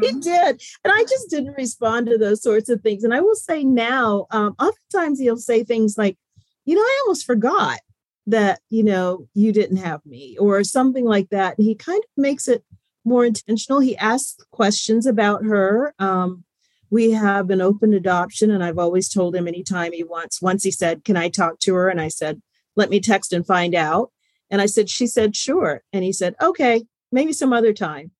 He 0.00 0.12
did. 0.12 0.60
And 0.82 0.92
I 0.92 1.04
just 1.08 1.30
didn't 1.30 1.56
respond 1.56 2.08
to 2.08 2.18
those 2.18 2.42
sorts 2.42 2.68
of 2.68 2.80
things. 2.80 3.04
And 3.04 3.14
I 3.14 3.20
will 3.20 3.36
say 3.36 3.62
now, 3.62 4.26
um, 4.32 4.56
oftentimes 4.58 5.20
he'll 5.20 5.36
say 5.36 5.62
things 5.62 5.96
like, 5.96 6.18
you 6.64 6.74
know, 6.74 6.80
I 6.80 7.02
almost 7.04 7.24
forgot 7.24 7.78
that 8.26 8.60
you 8.70 8.84
know 8.84 9.26
you 9.34 9.52
didn't 9.52 9.78
have 9.78 10.04
me 10.06 10.36
or 10.38 10.62
something 10.62 11.04
like 11.04 11.28
that 11.30 11.58
and 11.58 11.66
he 11.66 11.74
kind 11.74 12.02
of 12.02 12.10
makes 12.16 12.46
it 12.48 12.64
more 13.04 13.24
intentional. 13.24 13.80
He 13.80 13.96
asks 13.96 14.36
questions 14.52 15.06
about 15.06 15.44
her 15.44 15.92
um, 15.98 16.44
we 16.90 17.12
have 17.12 17.48
an 17.50 17.62
open 17.62 17.94
adoption 17.94 18.50
and 18.50 18.62
i've 18.62 18.78
always 18.78 19.08
told 19.08 19.34
him 19.34 19.48
anytime 19.48 19.92
he 19.92 20.04
wants. 20.04 20.42
Once 20.42 20.62
he 20.62 20.70
said 20.70 21.04
can 21.04 21.16
i 21.16 21.28
talk 21.28 21.58
to 21.60 21.74
her? 21.74 21.88
and 21.88 22.00
i 22.00 22.08
said 22.08 22.40
let 22.76 22.90
me 22.90 23.00
text 23.00 23.32
and 23.32 23.46
find 23.46 23.74
out 23.74 24.12
and 24.50 24.60
i 24.60 24.66
said 24.66 24.88
she 24.88 25.06
said 25.06 25.34
sure 25.34 25.82
and 25.92 26.04
he 26.04 26.12
said 26.12 26.34
okay 26.40 26.84
maybe 27.10 27.32
some 27.32 27.52
other 27.52 27.72
time 27.72 28.10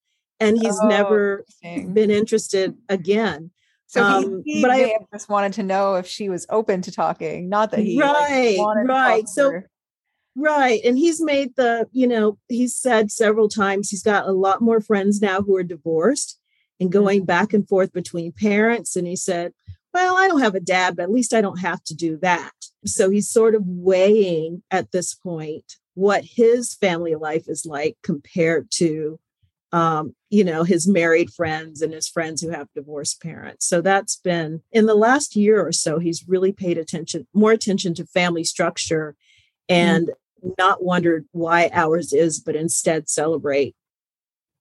and 0.41 0.61
he's 0.61 0.79
oh, 0.83 0.89
never 0.89 1.45
been 1.63 2.11
interested 2.11 2.75
again 2.89 3.51
so 3.93 4.03
um, 4.03 4.43
he, 4.47 4.55
he 4.55 4.63
but 4.63 4.71
I 4.71 4.97
just 5.13 5.29
wanted 5.29 5.53
to 5.55 5.63
know 5.63 5.97
if 5.97 6.07
she 6.07 6.31
was 6.31 6.47
open 6.49 6.81
to 6.81 6.91
talking, 6.91 7.51
not 7.51 7.73
that 7.73 7.81
he 7.81 8.01
right, 8.01 8.57
like, 8.57 8.89
right. 8.89 9.29
So 9.29 9.61
Right. 10.35 10.81
And 10.85 10.97
he's 10.97 11.21
made 11.21 11.57
the, 11.57 11.89
you 11.93 12.07
know, 12.07 12.39
he's 12.49 12.75
said 12.75 13.11
several 13.11 13.49
times 13.49 13.91
he's 13.91 14.03
got 14.03 14.27
a 14.27 14.33
lot 14.33 14.63
more 14.63 14.81
friends 14.81 15.21
now 15.21 15.43
who 15.43 15.57
are 15.57 15.63
divorced 15.63 16.39
and 16.81 16.91
going 16.91 17.21
mm-hmm. 17.21 17.27
back 17.27 17.53
and 17.53 17.69
forth 17.69 17.93
between 17.93 18.33
parents. 18.33 18.97
And 18.97 19.07
he 19.07 19.17
said, 19.17 19.53
well, 19.93 20.17
I 20.17 20.29
don't 20.29 20.41
have 20.41 20.55
a 20.55 20.61
dad, 20.61 20.97
but 20.97 21.03
at 21.03 21.13
least 21.13 21.35
I 21.35 21.43
don't 21.43 21.59
have 21.59 21.85
to 21.85 21.95
do 21.95 22.17
that. 22.23 22.53
So 22.87 23.11
he's 23.11 23.29
sort 23.29 23.55
of 23.55 23.63
weighing 23.67 24.63
at 24.71 24.91
this 24.91 25.15
point 25.15 25.77
what 25.95 26.25
his 26.25 26.75
family 26.75 27.15
life 27.15 27.45
is 27.47 27.67
like 27.67 27.99
compared 28.03 28.71
to, 28.71 29.21
um, 29.73 30.15
you 30.31 30.45
know, 30.45 30.65
his 30.65 30.89
married 30.89 31.31
friends 31.31 31.83
and 31.83 31.93
his 31.93 32.09
friends 32.09 32.41
who 32.41 32.49
have 32.49 32.73
divorced 32.75 33.23
parents. 33.23 33.67
So 33.67 33.83
that's 33.83 34.17
been 34.17 34.63
in 34.73 34.87
the 34.87 34.95
last 34.95 35.37
year 35.37 35.65
or 35.65 35.73
so, 35.73 35.99
he's 35.99 36.27
really 36.27 36.53
paid 36.53 36.79
attention, 36.79 37.27
more 37.35 37.53
attention 37.53 37.93
to 37.95 38.07
family 38.07 38.45
structure 38.45 39.15
mm-hmm. 39.71 39.75
and 39.75 40.11
not 40.59 40.83
wondered 40.83 41.27
why 41.33 41.71
ours 41.73 42.13
is, 42.13 42.41
but 42.41 42.57
instead 42.57 43.09
celebrate, 43.09 43.75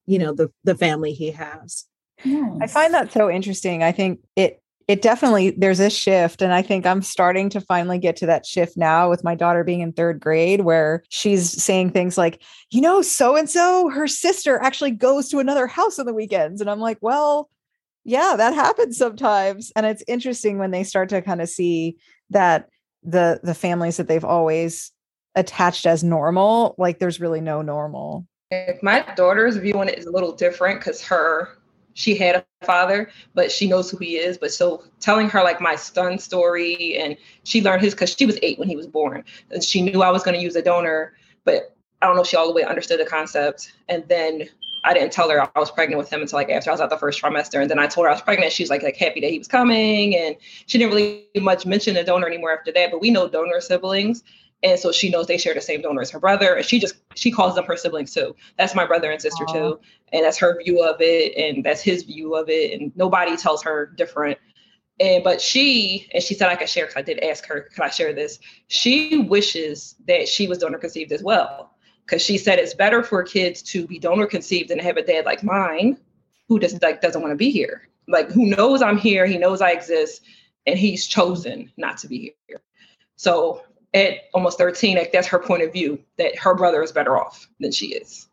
you 0.05 0.19
know, 0.19 0.33
the 0.33 0.51
the 0.63 0.75
family 0.75 1.13
he 1.13 1.31
has. 1.31 1.85
Yes. 2.23 2.59
I 2.61 2.67
find 2.67 2.93
that 2.93 3.11
so 3.11 3.29
interesting. 3.29 3.83
I 3.83 3.91
think 3.91 4.19
it 4.35 4.61
it 4.87 5.01
definitely 5.01 5.51
there's 5.51 5.79
a 5.79 5.89
shift 5.89 6.41
and 6.41 6.53
i 6.53 6.61
think 6.61 6.85
i'm 6.85 7.01
starting 7.01 7.49
to 7.49 7.61
finally 7.61 7.97
get 7.97 8.15
to 8.17 8.25
that 8.25 8.45
shift 8.45 8.75
now 8.75 9.09
with 9.09 9.23
my 9.23 9.35
daughter 9.35 9.63
being 9.63 9.79
in 9.79 9.93
third 9.93 10.19
grade 10.19 10.61
where 10.61 11.03
she's 11.09 11.49
saying 11.63 11.91
things 11.91 12.17
like 12.17 12.41
you 12.71 12.81
know 12.81 13.01
so 13.01 13.37
and 13.37 13.49
so 13.49 13.89
her 13.89 14.07
sister 14.07 14.59
actually 14.61 14.91
goes 14.91 15.29
to 15.29 15.39
another 15.39 15.67
house 15.67 15.97
on 15.97 16.05
the 16.05 16.13
weekends 16.13 16.59
and 16.59 16.69
i'm 16.69 16.79
like 16.79 16.97
well 16.99 17.49
yeah 18.03 18.35
that 18.35 18.53
happens 18.53 18.97
sometimes 18.97 19.71
and 19.75 19.85
it's 19.85 20.03
interesting 20.07 20.57
when 20.57 20.71
they 20.71 20.83
start 20.83 21.07
to 21.09 21.21
kind 21.21 21.41
of 21.41 21.47
see 21.47 21.95
that 22.29 22.67
the 23.03 23.39
the 23.43 23.53
families 23.53 23.97
that 23.97 24.07
they've 24.07 24.25
always 24.25 24.91
attached 25.35 25.85
as 25.85 26.03
normal 26.03 26.75
like 26.77 26.99
there's 26.99 27.19
really 27.19 27.41
no 27.41 27.61
normal 27.61 28.25
If 28.51 28.81
my 28.83 29.01
daughter's 29.15 29.57
view 29.57 29.79
on 29.79 29.87
it 29.87 29.97
is 29.97 30.05
a 30.05 30.11
little 30.11 30.31
different 30.31 30.79
because 30.79 31.01
her 31.03 31.57
she 31.93 32.15
had 32.15 32.35
a 32.35 32.65
father 32.65 33.09
but 33.33 33.51
she 33.51 33.67
knows 33.67 33.89
who 33.89 33.97
he 33.97 34.17
is 34.17 34.37
but 34.37 34.51
so 34.51 34.83
telling 34.99 35.29
her 35.29 35.43
like 35.43 35.61
my 35.61 35.75
son 35.75 36.17
story 36.19 36.97
and 36.97 37.17
she 37.43 37.61
learned 37.61 37.81
his 37.81 37.93
because 37.93 38.15
she 38.17 38.25
was 38.25 38.37
eight 38.41 38.59
when 38.59 38.67
he 38.67 38.75
was 38.75 38.87
born 38.87 39.23
and 39.51 39.63
she 39.63 39.81
knew 39.81 40.01
i 40.01 40.09
was 40.09 40.23
going 40.23 40.35
to 40.35 40.41
use 40.41 40.55
a 40.55 40.61
donor 40.61 41.13
but 41.43 41.75
i 42.01 42.07
don't 42.07 42.15
know 42.15 42.21
if 42.21 42.27
she 42.27 42.37
all 42.37 42.47
the 42.47 42.53
way 42.53 42.63
understood 42.63 42.99
the 42.99 43.05
concept 43.05 43.73
and 43.89 44.03
then 44.07 44.47
I 44.83 44.93
didn't 44.93 45.11
tell 45.11 45.29
her 45.29 45.41
I 45.41 45.59
was 45.59 45.69
pregnant 45.69 45.99
with 45.99 46.11
him 46.11 46.21
until 46.21 46.37
like 46.37 46.49
after 46.49 46.69
I 46.71 46.73
was 46.73 46.81
out 46.81 46.89
the 46.89 46.97
first 46.97 47.21
trimester. 47.21 47.61
And 47.61 47.69
then 47.69 47.77
I 47.77 47.87
told 47.87 48.05
her 48.05 48.09
I 48.09 48.13
was 48.13 48.21
pregnant. 48.21 48.51
She 48.51 48.63
was 48.63 48.69
like, 48.69 48.81
like 48.81 48.97
happy 48.97 49.21
that 49.21 49.29
he 49.29 49.37
was 49.37 49.47
coming. 49.47 50.15
And 50.15 50.35
she 50.65 50.77
didn't 50.77 50.93
really 50.93 51.27
much 51.37 51.65
mention 51.65 51.93
the 51.93 52.03
donor 52.03 52.27
anymore 52.27 52.57
after 52.57 52.71
that. 52.71 52.89
But 52.89 52.99
we 52.99 53.11
know 53.11 53.29
donor 53.29 53.61
siblings 53.61 54.23
and 54.63 54.79
so 54.79 54.91
she 54.91 55.09
knows 55.09 55.27
they 55.27 55.37
share 55.37 55.53
the 55.53 55.61
same 55.61 55.81
donor 55.81 56.01
as 56.01 56.11
her 56.11 56.19
brother 56.19 56.55
and 56.55 56.65
she 56.65 56.79
just 56.79 56.95
she 57.15 57.31
calls 57.31 57.55
them 57.55 57.65
her 57.65 57.75
siblings 57.75 58.13
too. 58.13 58.35
That's 58.57 58.75
my 58.75 58.85
brother 58.85 59.11
and 59.11 59.21
sister 59.21 59.45
Aww. 59.45 59.53
too 59.53 59.79
and 60.13 60.25
that's 60.25 60.37
her 60.37 60.61
view 60.63 60.83
of 60.83 60.97
it 60.99 61.35
and 61.37 61.63
that's 61.63 61.81
his 61.81 62.03
view 62.03 62.35
of 62.35 62.49
it 62.49 62.79
and 62.79 62.91
nobody 62.95 63.37
tells 63.37 63.63
her 63.63 63.87
different. 63.87 64.37
And 64.99 65.23
but 65.23 65.41
she 65.41 66.09
and 66.13 66.23
she 66.23 66.33
said 66.35 66.49
i 66.49 66.55
could 66.55 66.69
share 66.69 66.85
because 66.85 66.97
i 66.97 67.01
did 67.01 67.23
ask 67.23 67.45
her 67.47 67.69
could 67.73 67.83
i 67.83 67.89
share 67.89 68.13
this 68.13 68.39
she 68.67 69.17
wishes 69.17 69.95
that 70.07 70.27
she 70.27 70.47
was 70.47 70.59
donor 70.59 70.77
conceived 70.77 71.11
as 71.11 71.23
well 71.23 71.73
because 72.05 72.21
she 72.21 72.37
said 72.37 72.59
it's 72.59 72.73
better 72.73 73.01
for 73.01 73.23
kids 73.23 73.61
to 73.63 73.87
be 73.87 73.97
donor 73.97 74.27
conceived 74.27 74.69
than 74.69 74.77
to 74.77 74.83
have 74.83 74.97
a 74.97 75.03
dad 75.03 75.25
like 75.25 75.43
mine 75.43 75.97
who 76.47 76.59
just 76.59 76.81
like 76.81 77.01
doesn't 77.01 77.21
want 77.21 77.31
to 77.31 77.37
be 77.37 77.49
here. 77.49 77.87
Like 78.07 78.29
who 78.29 78.45
knows 78.45 78.81
i'm 78.81 78.97
here 78.97 79.25
he 79.25 79.37
knows 79.37 79.61
i 79.61 79.71
exist 79.71 80.21
and 80.67 80.77
he's 80.77 81.07
chosen 81.07 81.71
not 81.77 81.97
to 81.99 82.07
be 82.07 82.35
here. 82.47 82.61
So 83.15 83.63
at 83.93 84.13
almost 84.33 84.57
13, 84.57 84.97
like 84.97 85.11
that's 85.11 85.27
her 85.27 85.39
point 85.39 85.63
of 85.63 85.73
view 85.73 85.99
that 86.17 86.37
her 86.37 86.55
brother 86.55 86.81
is 86.81 86.91
better 86.91 87.17
off 87.17 87.47
than 87.59 87.71
she 87.71 87.87
is. 87.87 88.27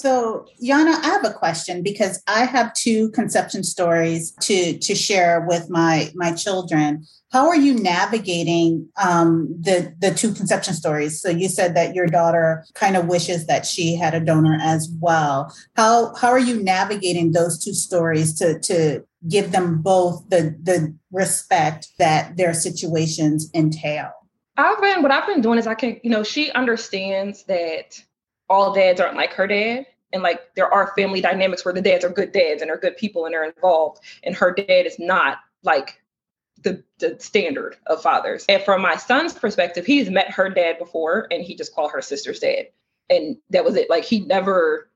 So, 0.00 0.46
Yana, 0.62 0.92
I 1.02 1.06
have 1.06 1.24
a 1.24 1.32
question 1.32 1.82
because 1.82 2.22
I 2.26 2.44
have 2.44 2.74
two 2.74 3.10
conception 3.12 3.62
stories 3.62 4.32
to 4.42 4.76
to 4.78 4.94
share 4.94 5.46
with 5.48 5.70
my 5.70 6.10
my 6.14 6.32
children. 6.34 7.06
How 7.32 7.48
are 7.48 7.56
you 7.56 7.74
navigating 7.74 8.88
um, 9.02 9.48
the 9.58 9.94
the 10.00 10.12
two 10.12 10.34
conception 10.34 10.74
stories? 10.74 11.20
So, 11.22 11.30
you 11.30 11.48
said 11.48 11.74
that 11.76 11.94
your 11.94 12.06
daughter 12.06 12.66
kind 12.74 12.96
of 12.96 13.06
wishes 13.06 13.46
that 13.46 13.64
she 13.64 13.94
had 13.94 14.14
a 14.14 14.20
donor 14.20 14.58
as 14.60 14.92
well. 15.00 15.54
How 15.76 16.14
how 16.16 16.28
are 16.28 16.40
you 16.40 16.62
navigating 16.62 17.32
those 17.32 17.64
two 17.64 17.72
stories 17.72 18.36
to 18.40 18.58
to 18.60 19.04
give 19.28 19.52
them 19.52 19.80
both 19.80 20.28
the 20.28 20.54
the 20.62 20.94
respect 21.12 21.88
that 21.98 22.36
their 22.36 22.52
situations 22.52 23.48
entail? 23.54 24.12
I've 24.56 24.80
been 24.80 25.02
what 25.02 25.10
I've 25.10 25.26
been 25.26 25.40
doing 25.40 25.58
is 25.58 25.66
I 25.66 25.74
can, 25.74 26.00
you 26.02 26.10
know, 26.10 26.22
she 26.22 26.50
understands 26.52 27.44
that 27.44 28.02
all 28.48 28.72
dads 28.72 29.00
aren't 29.00 29.16
like 29.16 29.32
her 29.34 29.46
dad. 29.46 29.86
And 30.12 30.22
like 30.22 30.54
there 30.54 30.72
are 30.72 30.92
family 30.96 31.20
dynamics 31.20 31.64
where 31.64 31.74
the 31.74 31.82
dads 31.82 32.04
are 32.04 32.10
good 32.10 32.30
dads 32.30 32.62
and 32.62 32.70
are 32.70 32.76
good 32.76 32.96
people 32.96 33.26
and 33.26 33.34
are 33.34 33.44
involved. 33.44 34.00
And 34.22 34.34
her 34.36 34.52
dad 34.54 34.86
is 34.86 34.98
not 34.98 35.38
like 35.64 36.00
the, 36.62 36.84
the 36.98 37.16
standard 37.18 37.76
of 37.86 38.00
fathers. 38.00 38.44
And 38.48 38.62
from 38.62 38.80
my 38.80 38.96
son's 38.96 39.32
perspective, 39.32 39.84
he's 39.84 40.08
met 40.08 40.30
her 40.30 40.48
dad 40.48 40.78
before 40.78 41.26
and 41.30 41.42
he 41.42 41.56
just 41.56 41.74
called 41.74 41.90
her 41.90 42.02
sister's 42.02 42.38
dad. 42.38 42.66
And 43.10 43.36
that 43.50 43.64
was 43.64 43.74
it. 43.76 43.90
Like 43.90 44.04
he 44.04 44.20
never, 44.20 44.88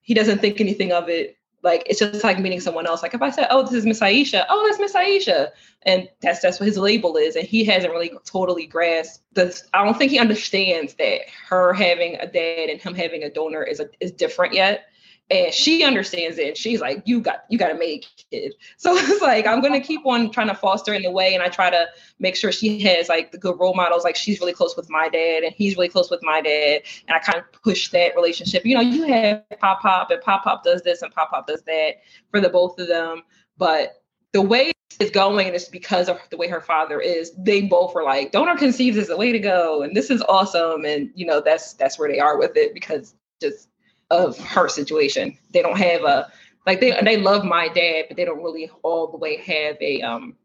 he 0.00 0.12
doesn't 0.12 0.40
think 0.40 0.60
anything 0.60 0.92
of 0.92 1.08
it 1.08 1.36
like 1.64 1.82
it's 1.86 1.98
just 1.98 2.22
like 2.22 2.38
meeting 2.38 2.60
someone 2.60 2.86
else. 2.86 3.02
Like 3.02 3.14
if 3.14 3.22
I 3.22 3.30
said, 3.30 3.48
"Oh, 3.50 3.62
this 3.62 3.72
is 3.72 3.86
Miss 3.86 4.00
Aisha," 4.00 4.44
oh, 4.48 4.66
that's 4.68 4.78
Miss 4.78 4.92
Aisha, 4.92 5.48
and 5.82 6.08
that's 6.20 6.40
that's 6.40 6.60
what 6.60 6.66
his 6.66 6.78
label 6.78 7.16
is, 7.16 7.34
and 7.34 7.46
he 7.46 7.64
hasn't 7.64 7.92
really 7.92 8.12
totally 8.24 8.66
grasped 8.66 9.24
this. 9.32 9.64
I 9.72 9.82
don't 9.82 9.96
think 9.96 10.12
he 10.12 10.18
understands 10.18 10.94
that 10.94 11.22
her 11.48 11.72
having 11.72 12.16
a 12.16 12.26
dad 12.26 12.68
and 12.68 12.80
him 12.80 12.94
having 12.94 13.24
a 13.24 13.30
donor 13.30 13.62
is 13.62 13.80
a, 13.80 13.88
is 13.98 14.12
different 14.12 14.52
yet 14.52 14.84
and 15.30 15.52
she 15.54 15.82
understands 15.82 16.38
it. 16.38 16.56
She's 16.56 16.80
like 16.80 17.02
you 17.06 17.20
got 17.20 17.44
you 17.48 17.58
got 17.58 17.68
to 17.68 17.78
make 17.78 18.06
it. 18.30 18.54
So 18.76 18.94
it's 18.96 19.22
like 19.22 19.46
i'm 19.46 19.62
to 19.62 19.80
keep 19.80 20.04
on 20.06 20.30
trying 20.30 20.48
to 20.48 20.54
foster 20.54 20.92
in 20.92 21.02
the 21.02 21.10
way 21.10 21.34
and 21.34 21.42
i 21.42 21.48
try 21.48 21.70
to 21.70 21.86
make 22.18 22.36
sure 22.36 22.52
she 22.52 22.80
has 22.80 23.08
like 23.08 23.32
the 23.32 23.38
good 23.38 23.58
role 23.58 23.74
models. 23.74 24.04
Like 24.04 24.16
she's 24.16 24.40
really 24.40 24.52
close 24.52 24.76
with 24.76 24.90
my 24.90 25.08
dad 25.08 25.42
and 25.42 25.54
he's 25.54 25.76
really 25.76 25.88
close 25.88 26.10
with 26.10 26.22
my 26.22 26.40
dad 26.40 26.82
and 27.08 27.14
i 27.14 27.18
kind 27.18 27.38
of 27.38 27.62
push 27.62 27.88
that 27.90 28.14
relationship. 28.14 28.64
You 28.64 28.74
know 28.74 28.82
you 28.82 29.04
have 29.04 29.42
pop 29.58 29.80
pop 29.80 30.10
and 30.10 30.20
pop 30.20 30.44
pop 30.44 30.62
does 30.62 30.82
this 30.82 31.02
and 31.02 31.12
pop 31.12 31.30
pop 31.30 31.46
does 31.46 31.62
that 31.62 31.94
for 32.30 32.40
the 32.40 32.48
both 32.48 32.78
of 32.78 32.88
them. 32.88 33.22
But 33.56 34.02
the 34.32 34.42
way 34.42 34.72
it's 35.00 35.10
going 35.10 35.48
it's 35.48 35.68
because 35.68 36.08
of 36.08 36.20
the 36.30 36.36
way 36.36 36.48
her 36.48 36.60
father 36.60 37.00
is. 37.00 37.32
They 37.38 37.62
both 37.62 37.94
were 37.94 38.04
like 38.04 38.32
donor 38.32 38.56
conceived 38.56 38.98
is 38.98 39.08
the 39.08 39.16
way 39.16 39.32
to 39.32 39.38
go 39.38 39.82
and 39.82 39.96
this 39.96 40.10
is 40.10 40.22
awesome 40.28 40.84
and 40.84 41.10
you 41.14 41.26
know 41.26 41.40
that's 41.40 41.72
that's 41.74 41.98
where 41.98 42.08
they 42.08 42.20
are 42.20 42.38
with 42.38 42.56
it 42.56 42.74
because 42.74 43.14
just 43.40 43.68
of 44.10 44.38
her 44.38 44.68
situation. 44.68 45.36
They 45.52 45.62
don't 45.62 45.78
have 45.78 46.02
a 46.02 46.30
like 46.66 46.80
they 46.80 46.98
they 47.02 47.16
love 47.16 47.44
my 47.44 47.68
dad, 47.68 48.06
but 48.08 48.16
they 48.16 48.24
don't 48.24 48.42
really 48.42 48.70
all 48.82 49.08
the 49.08 49.16
way 49.16 49.36
have 49.38 49.76
a 49.80 50.02
um 50.02 50.36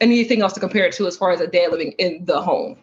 anything 0.00 0.42
else 0.42 0.52
to 0.54 0.60
compare 0.60 0.86
it 0.86 0.94
to 0.94 1.06
as 1.06 1.16
far 1.16 1.30
as 1.30 1.40
a 1.40 1.46
dad 1.46 1.70
living 1.70 1.92
in 1.98 2.24
the 2.24 2.40
home. 2.40 2.76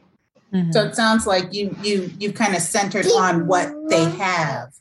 Mm-hmm. 0.53 0.71
So 0.71 0.85
it 0.85 0.95
sounds 0.95 1.27
like 1.27 1.53
you 1.53 1.75
you 1.83 2.11
you 2.19 2.31
kind 2.31 2.55
of 2.55 2.61
centered 2.61 3.05
on 3.07 3.47
what 3.47 3.71
they 3.89 4.05
have 4.05 4.73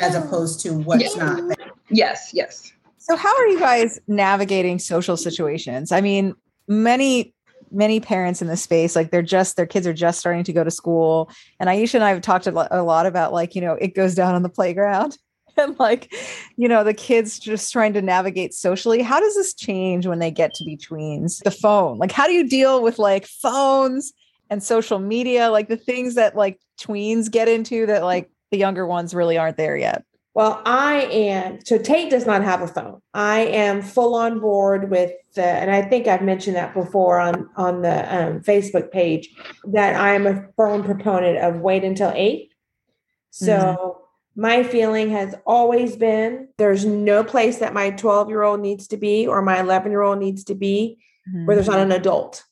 as 0.00 0.14
opposed 0.14 0.60
to 0.60 0.72
what's 0.72 1.02
yes. 1.02 1.16
not 1.16 1.48
there. 1.48 1.70
Yes, 1.90 2.30
yes. 2.32 2.72
So 2.98 3.16
how 3.16 3.34
are 3.36 3.46
you 3.46 3.60
guys 3.60 4.00
navigating 4.08 4.80
social 4.80 5.16
situations? 5.16 5.92
I 5.92 6.00
mean, 6.00 6.34
many 6.66 7.34
many 7.70 8.00
parents 8.00 8.42
in 8.42 8.48
this 8.48 8.62
space 8.62 8.96
like 8.96 9.10
they're 9.10 9.22
just 9.22 9.56
their 9.56 9.66
kids 9.66 9.86
are 9.86 9.94
just 9.94 10.18
starting 10.20 10.44
to 10.44 10.52
go 10.52 10.64
to 10.64 10.70
school. 10.70 11.30
And 11.60 11.68
aisha 11.68 11.94
and 11.94 12.04
i 12.04 12.10
have 12.10 12.22
talked 12.22 12.46
a 12.46 12.50
lot 12.52 13.06
about 13.06 13.32
like 13.32 13.54
you 13.54 13.60
know 13.60 13.74
it 13.74 13.94
goes 13.94 14.14
down 14.14 14.34
on 14.34 14.42
the 14.42 14.48
playground. 14.48 15.16
And 15.58 15.78
like 15.78 16.12
you 16.58 16.68
know 16.68 16.84
the 16.84 16.92
kids 16.92 17.38
just 17.38 17.72
trying 17.72 17.94
to 17.94 18.02
navigate 18.02 18.52
socially. 18.52 19.00
How 19.00 19.20
does 19.20 19.34
this 19.34 19.54
change 19.54 20.06
when 20.06 20.18
they 20.18 20.30
get 20.30 20.52
to 20.52 20.64
be 20.64 20.76
tweens? 20.76 21.42
The 21.42 21.50
phone. 21.50 21.96
Like 21.96 22.12
how 22.12 22.26
do 22.26 22.34
you 22.34 22.46
deal 22.46 22.82
with 22.82 22.98
like 22.98 23.26
phones 23.26 24.12
and 24.50 24.62
social 24.62 24.98
media? 24.98 25.50
Like 25.50 25.68
the 25.68 25.78
things 25.78 26.16
that 26.16 26.36
like 26.36 26.60
tweens 26.78 27.30
get 27.30 27.48
into 27.48 27.86
that 27.86 28.04
like 28.04 28.30
the 28.50 28.58
younger 28.58 28.86
ones 28.86 29.14
really 29.14 29.38
aren't 29.38 29.56
there 29.56 29.78
yet 29.78 30.04
well, 30.36 30.60
I 30.66 31.08
am. 31.10 31.64
So 31.64 31.78
Tate 31.78 32.10
does 32.10 32.26
not 32.26 32.44
have 32.44 32.60
a 32.60 32.68
phone. 32.68 33.00
I 33.14 33.38
am 33.38 33.80
full 33.80 34.14
on 34.14 34.38
board 34.38 34.90
with 34.90 35.12
the, 35.34 35.42
and 35.42 35.70
I 35.70 35.80
think 35.80 36.06
I've 36.06 36.20
mentioned 36.20 36.56
that 36.56 36.74
before 36.74 37.18
on 37.18 37.48
on 37.56 37.80
the 37.80 38.14
um, 38.14 38.40
Facebook 38.40 38.90
page 38.90 39.30
that 39.68 39.98
I 39.98 40.14
am 40.14 40.26
a 40.26 40.46
firm 40.54 40.84
proponent 40.84 41.38
of 41.38 41.62
wait 41.62 41.84
until 41.84 42.12
eight. 42.14 42.52
So 43.30 43.56
mm-hmm. 43.56 44.42
my 44.42 44.62
feeling 44.62 45.08
has 45.08 45.34
always 45.46 45.96
been 45.96 46.48
there's 46.58 46.84
no 46.84 47.24
place 47.24 47.56
that 47.60 47.72
my 47.72 47.88
12 47.88 48.28
year 48.28 48.42
old 48.42 48.60
needs 48.60 48.88
to 48.88 48.98
be 48.98 49.26
or 49.26 49.40
my 49.40 49.58
11 49.58 49.90
year 49.90 50.02
old 50.02 50.18
needs 50.18 50.44
to 50.44 50.54
be 50.54 50.98
mm-hmm. 51.26 51.46
where 51.46 51.56
there's 51.56 51.66
not 51.66 51.80
an 51.80 51.92
adult. 51.92 52.44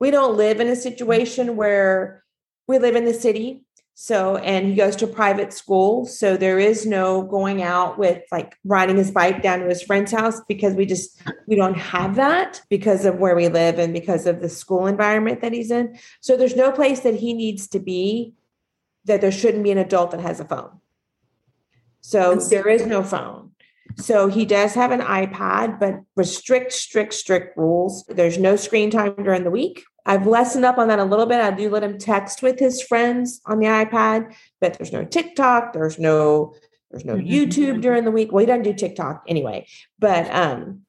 We 0.00 0.10
don't 0.10 0.38
live 0.38 0.58
in 0.58 0.68
a 0.68 0.76
situation 0.76 1.54
where 1.54 2.24
we 2.66 2.78
live 2.78 2.96
in 2.96 3.04
the 3.04 3.12
city 3.12 3.65
so, 3.98 4.36
and 4.36 4.66
he 4.66 4.74
goes 4.74 4.94
to 4.96 5.06
private 5.06 5.54
school. 5.54 6.04
So 6.04 6.36
there 6.36 6.58
is 6.58 6.84
no 6.84 7.22
going 7.22 7.62
out 7.62 7.98
with 7.98 8.22
like 8.30 8.54
riding 8.62 8.98
his 8.98 9.10
bike 9.10 9.40
down 9.40 9.60
to 9.60 9.68
his 9.68 9.82
friend's 9.82 10.12
house 10.12 10.38
because 10.46 10.74
we 10.74 10.84
just, 10.84 11.18
we 11.46 11.56
don't 11.56 11.78
have 11.78 12.16
that 12.16 12.60
because 12.68 13.06
of 13.06 13.16
where 13.16 13.34
we 13.34 13.48
live 13.48 13.78
and 13.78 13.94
because 13.94 14.26
of 14.26 14.42
the 14.42 14.50
school 14.50 14.86
environment 14.86 15.40
that 15.40 15.54
he's 15.54 15.70
in. 15.70 15.98
So 16.20 16.36
there's 16.36 16.54
no 16.54 16.70
place 16.70 17.00
that 17.00 17.14
he 17.14 17.32
needs 17.32 17.68
to 17.68 17.80
be 17.80 18.34
that 19.06 19.22
there 19.22 19.32
shouldn't 19.32 19.64
be 19.64 19.70
an 19.70 19.78
adult 19.78 20.10
that 20.10 20.20
has 20.20 20.40
a 20.40 20.44
phone. 20.44 20.78
So 22.02 22.34
there 22.34 22.68
is 22.68 22.84
no 22.84 23.02
phone. 23.02 23.52
So 23.96 24.28
he 24.28 24.44
does 24.44 24.74
have 24.74 24.90
an 24.90 25.00
iPad, 25.00 25.80
but 25.80 26.02
restrict, 26.16 26.74
strict, 26.74 27.14
strict 27.14 27.56
rules. 27.56 28.04
There's 28.08 28.36
no 28.36 28.56
screen 28.56 28.90
time 28.90 29.14
during 29.14 29.44
the 29.44 29.50
week. 29.50 29.84
I've 30.06 30.26
lessened 30.26 30.64
up 30.64 30.78
on 30.78 30.88
that 30.88 31.00
a 31.00 31.04
little 31.04 31.26
bit. 31.26 31.40
I 31.40 31.50
do 31.50 31.68
let 31.68 31.82
him 31.82 31.98
text 31.98 32.40
with 32.40 32.58
his 32.58 32.80
friends 32.80 33.40
on 33.44 33.58
the 33.58 33.66
iPad, 33.66 34.34
but 34.60 34.74
there's 34.74 34.92
no 34.92 35.04
TikTok, 35.04 35.72
there's 35.72 35.98
no 35.98 36.54
there's 36.90 37.04
no 37.04 37.16
mm-hmm. 37.16 37.26
YouTube 37.26 37.82
during 37.82 38.04
the 38.04 38.12
week. 38.12 38.30
Well, 38.30 38.40
he 38.40 38.46
doesn't 38.46 38.62
do 38.62 38.72
TikTok 38.72 39.24
anyway. 39.26 39.66
But 39.98 40.32
um 40.32 40.82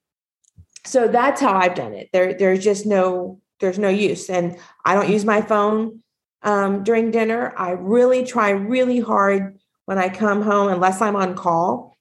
so 0.85 1.07
that's 1.07 1.41
how 1.41 1.53
I've 1.57 1.75
done 1.75 1.93
it. 1.93 2.09
There 2.13 2.33
there's 2.35 2.63
just 2.63 2.85
no 2.85 3.41
there's 3.59 3.79
no 3.79 3.89
use 3.89 4.29
and 4.29 4.57
I 4.85 4.93
don't 4.93 5.09
use 5.09 5.25
my 5.25 5.41
phone 5.41 6.03
um 6.43 6.83
during 6.83 7.09
dinner. 7.09 7.53
I 7.57 7.71
really 7.71 8.23
try 8.23 8.51
really 8.51 8.99
hard 8.99 9.57
when 9.85 9.97
I 9.97 10.09
come 10.09 10.43
home 10.43 10.71
unless 10.71 11.01
I'm 11.01 11.15
on 11.15 11.35
call 11.35 11.96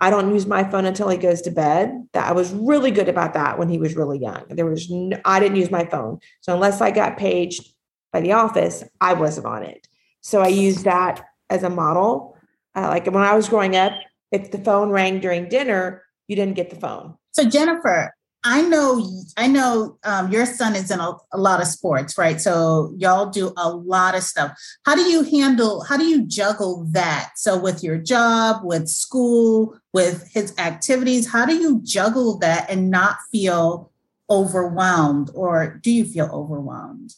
I 0.00 0.10
don't 0.10 0.32
use 0.32 0.46
my 0.46 0.64
phone 0.64 0.84
until 0.84 1.08
he 1.08 1.16
goes 1.16 1.42
to 1.42 1.50
bed. 1.50 2.06
That 2.12 2.28
I 2.28 2.32
was 2.32 2.52
really 2.52 2.90
good 2.90 3.08
about 3.08 3.34
that 3.34 3.58
when 3.58 3.68
he 3.68 3.78
was 3.78 3.96
really 3.96 4.18
young. 4.18 4.44
There 4.48 4.66
was 4.66 4.88
no, 4.90 5.18
I 5.24 5.40
didn't 5.40 5.56
use 5.56 5.70
my 5.70 5.84
phone. 5.84 6.20
So 6.40 6.54
unless 6.54 6.80
I 6.80 6.90
got 6.90 7.18
paged 7.18 7.72
by 8.12 8.20
the 8.20 8.32
office, 8.32 8.84
I 9.00 9.14
wasn't 9.14 9.46
on 9.46 9.62
it. 9.62 9.88
So 10.20 10.40
I 10.40 10.48
used 10.48 10.84
that 10.84 11.24
as 11.50 11.62
a 11.62 11.70
model. 11.70 12.36
Uh, 12.76 12.88
like 12.88 13.06
when 13.06 13.24
I 13.24 13.34
was 13.34 13.48
growing 13.48 13.76
up, 13.76 13.92
if 14.30 14.50
the 14.50 14.58
phone 14.58 14.90
rang 14.90 15.20
during 15.20 15.48
dinner, 15.48 16.02
you 16.28 16.36
didn't 16.36 16.54
get 16.54 16.70
the 16.70 16.76
phone. 16.76 17.14
So 17.32 17.48
Jennifer, 17.48 18.14
I 18.50 18.62
know, 18.62 19.06
I 19.36 19.46
know 19.46 19.98
um, 20.04 20.32
your 20.32 20.46
son 20.46 20.74
is 20.74 20.90
in 20.90 21.00
a, 21.00 21.12
a, 21.32 21.36
lot 21.36 21.60
of 21.60 21.66
sports, 21.66 22.16
right? 22.16 22.40
So 22.40 22.94
y'all 22.96 23.28
do 23.28 23.52
a 23.58 23.68
lot 23.68 24.14
of 24.14 24.22
stuff. 24.22 24.58
How 24.86 24.94
do 24.94 25.02
you 25.02 25.22
handle? 25.22 25.84
How 25.84 25.98
do 25.98 26.06
you 26.06 26.24
juggle 26.24 26.86
that? 26.92 27.32
So 27.36 27.58
with 27.58 27.84
your 27.84 27.98
job, 27.98 28.62
with 28.64 28.88
school, 28.88 29.78
with 29.92 30.30
his 30.32 30.54
activities, 30.56 31.30
how 31.30 31.44
do 31.44 31.56
you 31.56 31.82
juggle 31.84 32.38
that 32.38 32.70
and 32.70 32.90
not 32.90 33.18
feel 33.30 33.92
overwhelmed, 34.30 35.30
or 35.34 35.78
do 35.82 35.90
you 35.90 36.06
feel 36.06 36.30
overwhelmed? 36.32 37.16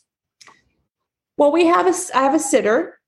Well, 1.36 1.52
we 1.52 1.66
have 1.66 1.86
a 1.86 1.94
I 2.12 2.22
have 2.24 2.34
a 2.34 2.40
sitter, 2.40 2.98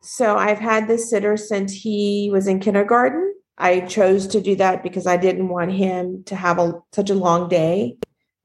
so 0.00 0.36
I've 0.36 0.60
had 0.60 0.86
this 0.86 1.10
sitter 1.10 1.36
since 1.36 1.72
he 1.72 2.30
was 2.30 2.46
in 2.46 2.60
kindergarten 2.60 3.31
I 3.62 3.80
chose 3.82 4.26
to 4.26 4.40
do 4.40 4.56
that 4.56 4.82
because 4.82 5.06
I 5.06 5.16
didn't 5.16 5.48
want 5.48 5.72
him 5.72 6.24
to 6.24 6.34
have 6.34 6.58
a, 6.58 6.82
such 6.90 7.10
a 7.10 7.14
long 7.14 7.48
day. 7.48 7.96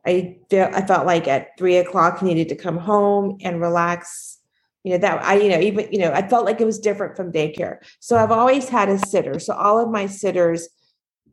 I 0.06 0.38
felt 0.52 0.76
I 0.76 0.86
felt 0.86 1.08
like 1.08 1.28
at 1.28 1.58
three 1.58 1.78
o'clock 1.78 2.20
he 2.20 2.28
needed 2.28 2.50
to 2.50 2.56
come 2.56 2.78
home 2.78 3.40
and 3.42 3.60
relax. 3.60 4.38
You 4.84 4.92
know 4.92 5.00
that 5.00 5.26
I 5.26 5.34
you 5.40 5.50
know 5.50 5.60
even 5.60 5.92
you 5.92 6.00
know 6.00 6.14
I 6.14 6.26
felt 6.26 6.46
like 6.46 6.62
it 6.62 6.66
was 6.66 6.80
different 6.80 7.18
from 7.18 7.32
daycare. 7.32 7.78
So 8.00 8.16
I've 8.16 8.32
always 8.32 8.70
had 8.70 8.90
a 8.90 9.00
sitter. 9.00 9.40
So 9.40 9.54
all 9.56 9.84
of 9.84 9.90
my 9.90 10.06
sitters, 10.06 10.70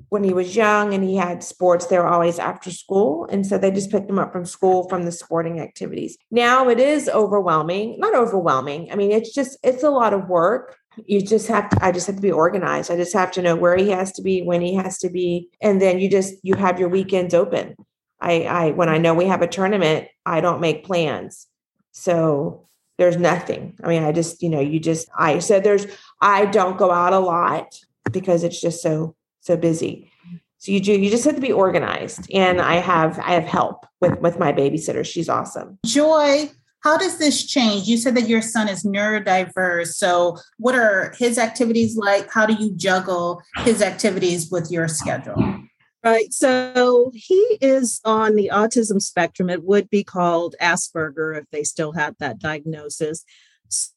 when 0.09 0.25
he 0.25 0.33
was 0.33 0.57
young 0.57 0.94
and 0.94 1.05
he 1.05 1.14
had 1.14 1.44
sports, 1.44 1.87
they 1.87 1.99
were 1.99 2.09
always 2.09 2.38
after 2.38 2.70
school, 2.70 3.29
and 3.31 3.47
so 3.47 3.59
they 3.59 3.70
just 3.70 3.90
picked 3.90 4.09
him 4.09 4.18
up 4.18 4.33
from 4.33 4.47
school 4.47 4.88
from 4.88 5.05
the 5.05 5.12
sporting 5.12 5.61
activities. 5.61 6.16
Now 6.31 6.70
it 6.70 6.81
is 6.81 7.09
overwhelming, 7.09 8.01
not 8.01 8.16
overwhelming. 8.16 8.90
I 8.90 8.97
mean 8.97 9.12
it's 9.12 9.35
just 9.35 9.59
it's 9.62 9.85
a 9.85 9.90
lot 9.90 10.14
of 10.14 10.29
work 10.29 10.79
you 11.07 11.20
just 11.20 11.48
have 11.48 11.68
to 11.70 11.85
i 11.85 11.92
just 11.92 12.07
have 12.07 12.16
to 12.16 12.22
be 12.22 12.33
organized. 12.33 12.90
I 12.90 12.96
just 12.96 13.12
have 13.14 13.30
to 13.33 13.42
know 13.42 13.57
where 13.57 13.76
he 13.76 13.90
has 13.90 14.12
to 14.12 14.22
be 14.22 14.42
when 14.42 14.61
he 14.61 14.74
has 14.74 14.98
to 14.98 15.11
be 15.11 15.48
and 15.61 15.80
then 15.80 15.98
you 15.98 16.09
just 16.09 16.35
you 16.42 16.54
have 16.54 16.78
your 16.78 16.88
weekends 16.88 17.35
open. 17.35 17.76
I 18.20 18.42
i 18.42 18.70
when 18.70 18.88
i 18.88 18.98
know 18.98 19.14
we 19.14 19.26
have 19.26 19.42
a 19.42 19.46
tournament 19.46 20.09
i 20.24 20.40
don't 20.40 20.61
make 20.61 20.85
plans. 20.85 21.46
So 21.92 22.68
there's 22.98 23.16
nothing. 23.16 23.76
I 23.83 23.88
mean 23.88 24.02
i 24.04 24.12
just 24.12 24.42
you 24.42 24.48
know 24.48 24.61
you 24.61 24.80
just 24.80 25.09
i 25.18 25.38
said 25.38 25.64
there's 25.64 25.87
i 26.20 26.46
don't 26.46 26.78
go 26.78 26.90
out 26.90 27.12
a 27.12 27.18
lot 27.18 27.80
because 28.12 28.44
it's 28.44 28.61
just 28.61 28.83
so 28.83 29.16
so 29.40 29.57
busy. 29.57 30.11
So 30.59 30.72
you 30.72 30.80
do 30.80 30.92
you 30.92 31.11
just 31.11 31.24
have 31.24 31.35
to 31.35 31.40
be 31.40 31.52
organized 31.52 32.30
and 32.33 32.61
i 32.61 32.76
have 32.76 33.18
i 33.18 33.33
have 33.33 33.44
help 33.44 33.87
with 34.00 34.18
with 34.20 34.38
my 34.38 34.52
babysitter. 34.52 35.04
She's 35.04 35.28
awesome. 35.28 35.78
Joy 35.85 36.50
how 36.85 36.99
does 36.99 37.16
this 37.16 37.44
change? 37.44 37.88
You 37.88 37.97
said 37.97 38.14
that 38.14 38.29
your 38.29 38.42
son 38.42 38.68
is 38.68 38.85
neurodiverse. 38.85 39.94
So, 39.94 40.37
what 40.59 40.75
are 40.75 41.14
his 41.18 41.38
activities 41.38 41.97
like? 41.97 42.31
How 42.31 42.44
do 42.44 42.53
you 42.53 42.77
juggle 42.77 43.42
his 43.64 43.81
activities 43.81 44.51
with 44.51 44.70
your 44.70 44.87
schedule? 44.87 45.62
Right. 46.05 46.31
So 46.35 47.11
he 47.14 47.57
is 47.62 48.03
on 48.05 48.37
the 48.37 48.51
autism 48.53 49.01
spectrum. 49.01 49.49
It 49.49 49.64
would 49.64 49.88
be 49.88 50.05
called 50.05 50.55
Asperger 50.61 51.38
if 51.38 51.47
they 51.51 51.64
still 51.64 51.92
had 51.92 52.16
that 52.18 52.38
diagnosis. 52.38 53.25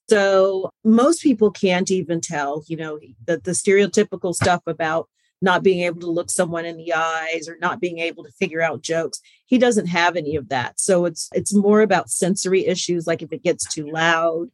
So 0.10 0.72
most 0.86 1.22
people 1.22 1.52
can't 1.52 1.92
even 1.92 2.22
tell, 2.22 2.64
you 2.68 2.78
know, 2.78 2.98
the, 3.26 3.42
the 3.44 3.52
stereotypical 3.52 4.34
stuff 4.34 4.62
about 4.66 5.10
not 5.42 5.64
being 5.64 5.82
able 5.82 6.02
to 6.02 6.10
look 6.10 6.30
someone 6.30 6.66
in 6.66 6.78
the 6.78 6.94
eyes 6.94 7.48
or 7.48 7.58
not 7.60 7.80
being 7.80 8.00
able 8.00 8.24
to 8.24 8.32
figure 8.32 8.62
out 8.62 8.82
jokes 8.82 9.22
he 9.46 9.58
doesn't 9.58 9.88
have 9.88 10.16
any 10.16 10.36
of 10.36 10.50
that 10.50 10.80
so 10.80 11.06
it's 11.06 11.30
it's 11.34 11.54
more 11.54 11.82
about 11.82 12.10
sensory 12.10 12.66
issues 12.66 13.08
like 13.08 13.22
if 13.22 13.32
it 13.32 13.44
gets 13.44 13.66
too 13.74 13.90
loud 13.92 14.50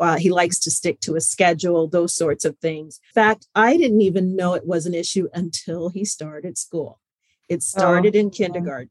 Uh, 0.00 0.16
he 0.16 0.30
likes 0.30 0.60
to 0.60 0.70
stick 0.70 1.00
to 1.00 1.16
a 1.16 1.20
schedule, 1.20 1.88
those 1.88 2.14
sorts 2.14 2.44
of 2.44 2.56
things. 2.58 3.00
In 3.10 3.14
fact, 3.20 3.48
I 3.54 3.76
didn't 3.76 4.00
even 4.00 4.36
know 4.36 4.54
it 4.54 4.66
was 4.66 4.86
an 4.86 4.94
issue 4.94 5.26
until 5.34 5.88
he 5.88 6.04
started 6.04 6.56
school. 6.56 7.00
It 7.48 7.62
started 7.62 8.14
oh, 8.14 8.20
in 8.20 8.30
kindergarten. 8.30 8.90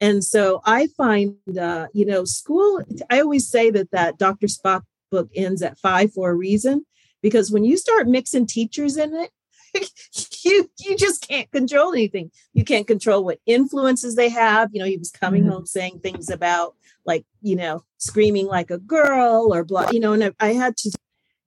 And 0.00 0.22
so 0.22 0.60
I 0.66 0.88
find, 0.88 1.36
uh, 1.58 1.86
you 1.94 2.04
know, 2.04 2.24
school, 2.24 2.82
I 3.08 3.20
always 3.20 3.48
say 3.48 3.70
that 3.70 3.92
that 3.92 4.18
Dr. 4.18 4.48
Spock 4.48 4.82
book 5.10 5.30
ends 5.34 5.62
at 5.62 5.78
five 5.78 6.12
for 6.12 6.30
a 6.30 6.34
reason, 6.34 6.84
because 7.22 7.50
when 7.52 7.64
you 7.64 7.76
start 7.76 8.08
mixing 8.08 8.46
teachers 8.46 8.96
in 8.96 9.14
it, 9.14 9.30
you 10.44 10.70
you 10.80 10.96
just 10.96 11.26
can't 11.26 11.50
control 11.50 11.92
anything. 11.92 12.30
You 12.52 12.64
can't 12.64 12.86
control 12.86 13.24
what 13.24 13.40
influences 13.46 14.16
they 14.16 14.28
have. 14.28 14.70
You 14.72 14.80
know, 14.80 14.86
he 14.86 14.96
was 14.96 15.10
coming 15.10 15.42
mm-hmm. 15.42 15.52
home 15.52 15.66
saying 15.66 16.00
things 16.00 16.30
about 16.30 16.74
like, 17.04 17.24
you 17.40 17.56
know, 17.56 17.84
screaming 17.98 18.46
like 18.46 18.70
a 18.70 18.78
girl 18.78 19.52
or 19.52 19.64
blah, 19.64 19.90
you 19.90 20.00
know, 20.00 20.12
and 20.12 20.24
I, 20.24 20.32
I 20.40 20.52
had 20.52 20.76
to 20.78 20.90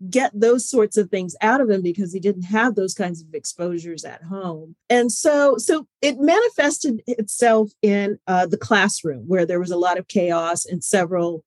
get 0.09 0.31
those 0.33 0.69
sorts 0.69 0.97
of 0.97 1.09
things 1.09 1.35
out 1.41 1.61
of 1.61 1.69
him 1.69 1.81
because 1.81 2.11
he 2.11 2.19
didn't 2.19 2.43
have 2.43 2.75
those 2.75 2.93
kinds 2.93 3.21
of 3.21 3.33
exposures 3.33 4.03
at 4.03 4.21
home 4.23 4.75
and 4.89 5.09
so 5.09 5.57
so 5.57 5.87
it 6.01 6.19
manifested 6.19 7.01
itself 7.07 7.71
in 7.81 8.19
uh, 8.27 8.45
the 8.45 8.57
classroom 8.57 9.23
where 9.25 9.45
there 9.45 9.59
was 9.59 9.71
a 9.71 9.77
lot 9.77 9.97
of 9.97 10.09
chaos 10.09 10.65
and 10.65 10.83
several 10.83 11.45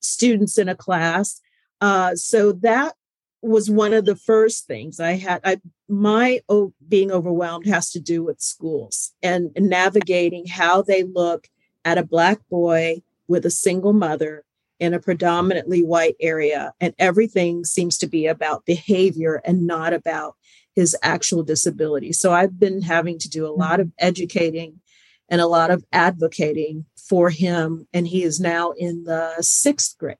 students 0.00 0.56
in 0.56 0.66
a 0.66 0.74
class 0.74 1.42
uh, 1.82 2.14
so 2.14 2.52
that 2.52 2.94
was 3.42 3.70
one 3.70 3.92
of 3.92 4.04
the 4.04 4.16
first 4.16 4.66
things 4.66 5.00
I 5.00 5.12
had. 5.12 5.40
I, 5.44 5.60
my 5.88 6.40
oh, 6.48 6.72
being 6.86 7.10
overwhelmed 7.10 7.66
has 7.66 7.90
to 7.92 8.00
do 8.00 8.22
with 8.22 8.40
schools 8.40 9.12
and 9.22 9.50
navigating 9.56 10.46
how 10.46 10.82
they 10.82 11.02
look 11.02 11.48
at 11.84 11.98
a 11.98 12.04
Black 12.04 12.40
boy 12.48 13.02
with 13.28 13.46
a 13.46 13.50
single 13.50 13.92
mother 13.92 14.44
in 14.78 14.94
a 14.94 15.00
predominantly 15.00 15.82
white 15.82 16.16
area. 16.20 16.72
And 16.80 16.94
everything 16.98 17.64
seems 17.64 17.98
to 17.98 18.06
be 18.06 18.26
about 18.26 18.66
behavior 18.66 19.40
and 19.44 19.66
not 19.66 19.92
about 19.92 20.36
his 20.74 20.96
actual 21.02 21.42
disability. 21.42 22.12
So 22.12 22.32
I've 22.32 22.58
been 22.58 22.82
having 22.82 23.18
to 23.18 23.28
do 23.28 23.46
a 23.46 23.52
lot 23.52 23.80
of 23.80 23.88
mm-hmm. 23.88 24.06
educating 24.06 24.80
and 25.28 25.40
a 25.40 25.46
lot 25.46 25.70
of 25.70 25.84
advocating 25.92 26.86
for 26.96 27.30
him. 27.30 27.86
And 27.92 28.08
he 28.08 28.22
is 28.22 28.40
now 28.40 28.72
in 28.72 29.04
the 29.04 29.34
sixth 29.40 29.96
grade. 29.98 30.16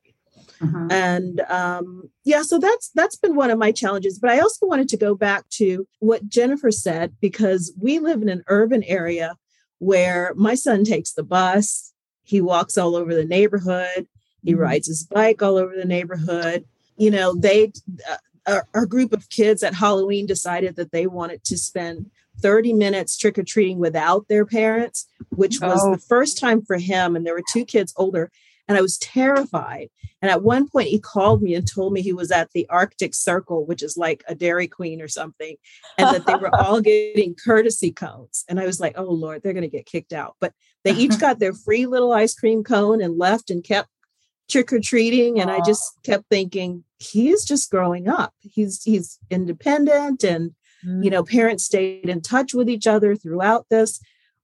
Uh-huh. 0.62 0.88
And 0.90 1.40
um, 1.48 2.10
yeah, 2.24 2.42
so 2.42 2.58
that's 2.58 2.90
that's 2.94 3.16
been 3.16 3.34
one 3.34 3.50
of 3.50 3.58
my 3.58 3.72
challenges. 3.72 4.18
But 4.18 4.30
I 4.30 4.40
also 4.40 4.66
wanted 4.66 4.88
to 4.90 4.96
go 4.96 5.14
back 5.14 5.48
to 5.50 5.86
what 6.00 6.28
Jennifer 6.28 6.70
said 6.70 7.14
because 7.20 7.72
we 7.80 7.98
live 7.98 8.20
in 8.22 8.28
an 8.28 8.44
urban 8.48 8.82
area 8.84 9.36
where 9.78 10.34
my 10.36 10.54
son 10.54 10.84
takes 10.84 11.12
the 11.12 11.22
bus, 11.22 11.92
he 12.22 12.40
walks 12.40 12.76
all 12.76 12.94
over 12.94 13.14
the 13.14 13.24
neighborhood, 13.24 14.06
he 14.42 14.52
mm-hmm. 14.52 14.60
rides 14.60 14.88
his 14.88 15.04
bike 15.04 15.42
all 15.42 15.56
over 15.56 15.74
the 15.74 15.86
neighborhood. 15.86 16.64
You 16.96 17.10
know, 17.10 17.34
they 17.34 17.72
uh, 18.10 18.16
our, 18.46 18.66
our 18.74 18.86
group 18.86 19.12
of 19.12 19.28
kids 19.30 19.62
at 19.62 19.74
Halloween 19.74 20.26
decided 20.26 20.76
that 20.76 20.92
they 20.92 21.06
wanted 21.06 21.44
to 21.44 21.56
spend 21.56 22.10
30 22.40 22.72
minutes 22.74 23.16
trick 23.16 23.38
or 23.38 23.42
treating 23.42 23.78
without 23.78 24.28
their 24.28 24.46
parents, 24.46 25.06
which 25.30 25.60
was 25.60 25.80
oh. 25.82 25.92
the 25.92 26.00
first 26.00 26.38
time 26.38 26.62
for 26.62 26.76
him. 26.76 27.16
And 27.16 27.26
there 27.26 27.34
were 27.34 27.44
two 27.52 27.64
kids 27.64 27.92
older 27.96 28.30
and 28.70 28.78
I 28.78 28.82
was 28.82 28.98
terrified. 28.98 29.88
And 30.22 30.30
at 30.30 30.44
one 30.44 30.68
point, 30.68 30.90
he 30.90 31.00
called 31.00 31.42
me 31.42 31.56
and 31.56 31.66
told 31.66 31.92
me 31.92 32.02
he 32.02 32.12
was 32.12 32.30
at 32.30 32.52
the 32.52 32.68
Arctic 32.70 33.16
Circle, 33.16 33.66
which 33.66 33.82
is 33.82 33.96
like 33.96 34.22
a 34.28 34.34
Dairy 34.36 34.68
Queen 34.68 35.02
or 35.02 35.08
something, 35.08 35.56
and 35.98 36.14
that 36.14 36.24
they 36.24 36.36
were 36.36 36.54
all 36.54 36.80
getting 36.80 37.34
courtesy 37.34 37.90
cones. 37.90 38.44
And 38.48 38.60
I 38.60 38.66
was 38.66 38.78
like, 38.78 38.94
oh 38.96 39.10
Lord, 39.10 39.42
they're 39.42 39.54
going 39.54 39.68
to 39.68 39.68
get 39.68 39.86
kicked 39.86 40.12
out. 40.12 40.36
But 40.40 40.52
they 40.84 40.92
each 40.92 41.18
got 41.20 41.40
their 41.40 41.52
free 41.52 41.86
little 41.86 42.12
ice 42.12 42.32
cream 42.32 42.62
cone 42.62 43.02
and 43.02 43.18
left 43.18 43.50
and 43.50 43.64
kept 43.64 43.88
trick 44.48 44.72
or 44.72 44.78
treating. 44.78 45.40
And 45.40 45.50
I 45.50 45.58
just 45.66 45.82
kept 46.04 46.26
thinking, 46.30 46.84
he 47.00 47.30
is 47.30 47.44
just 47.44 47.72
growing 47.72 48.06
up. 48.06 48.32
He's 48.38 48.84
he's 48.84 49.18
independent, 49.30 50.22
and 50.22 50.52
you 50.84 50.90
mm. 50.92 51.10
know, 51.10 51.24
parents 51.24 51.64
stayed 51.64 52.08
in 52.08 52.20
touch 52.20 52.54
with 52.54 52.70
each 52.70 52.86
other 52.86 53.16
throughout 53.16 53.66
this 53.68 54.00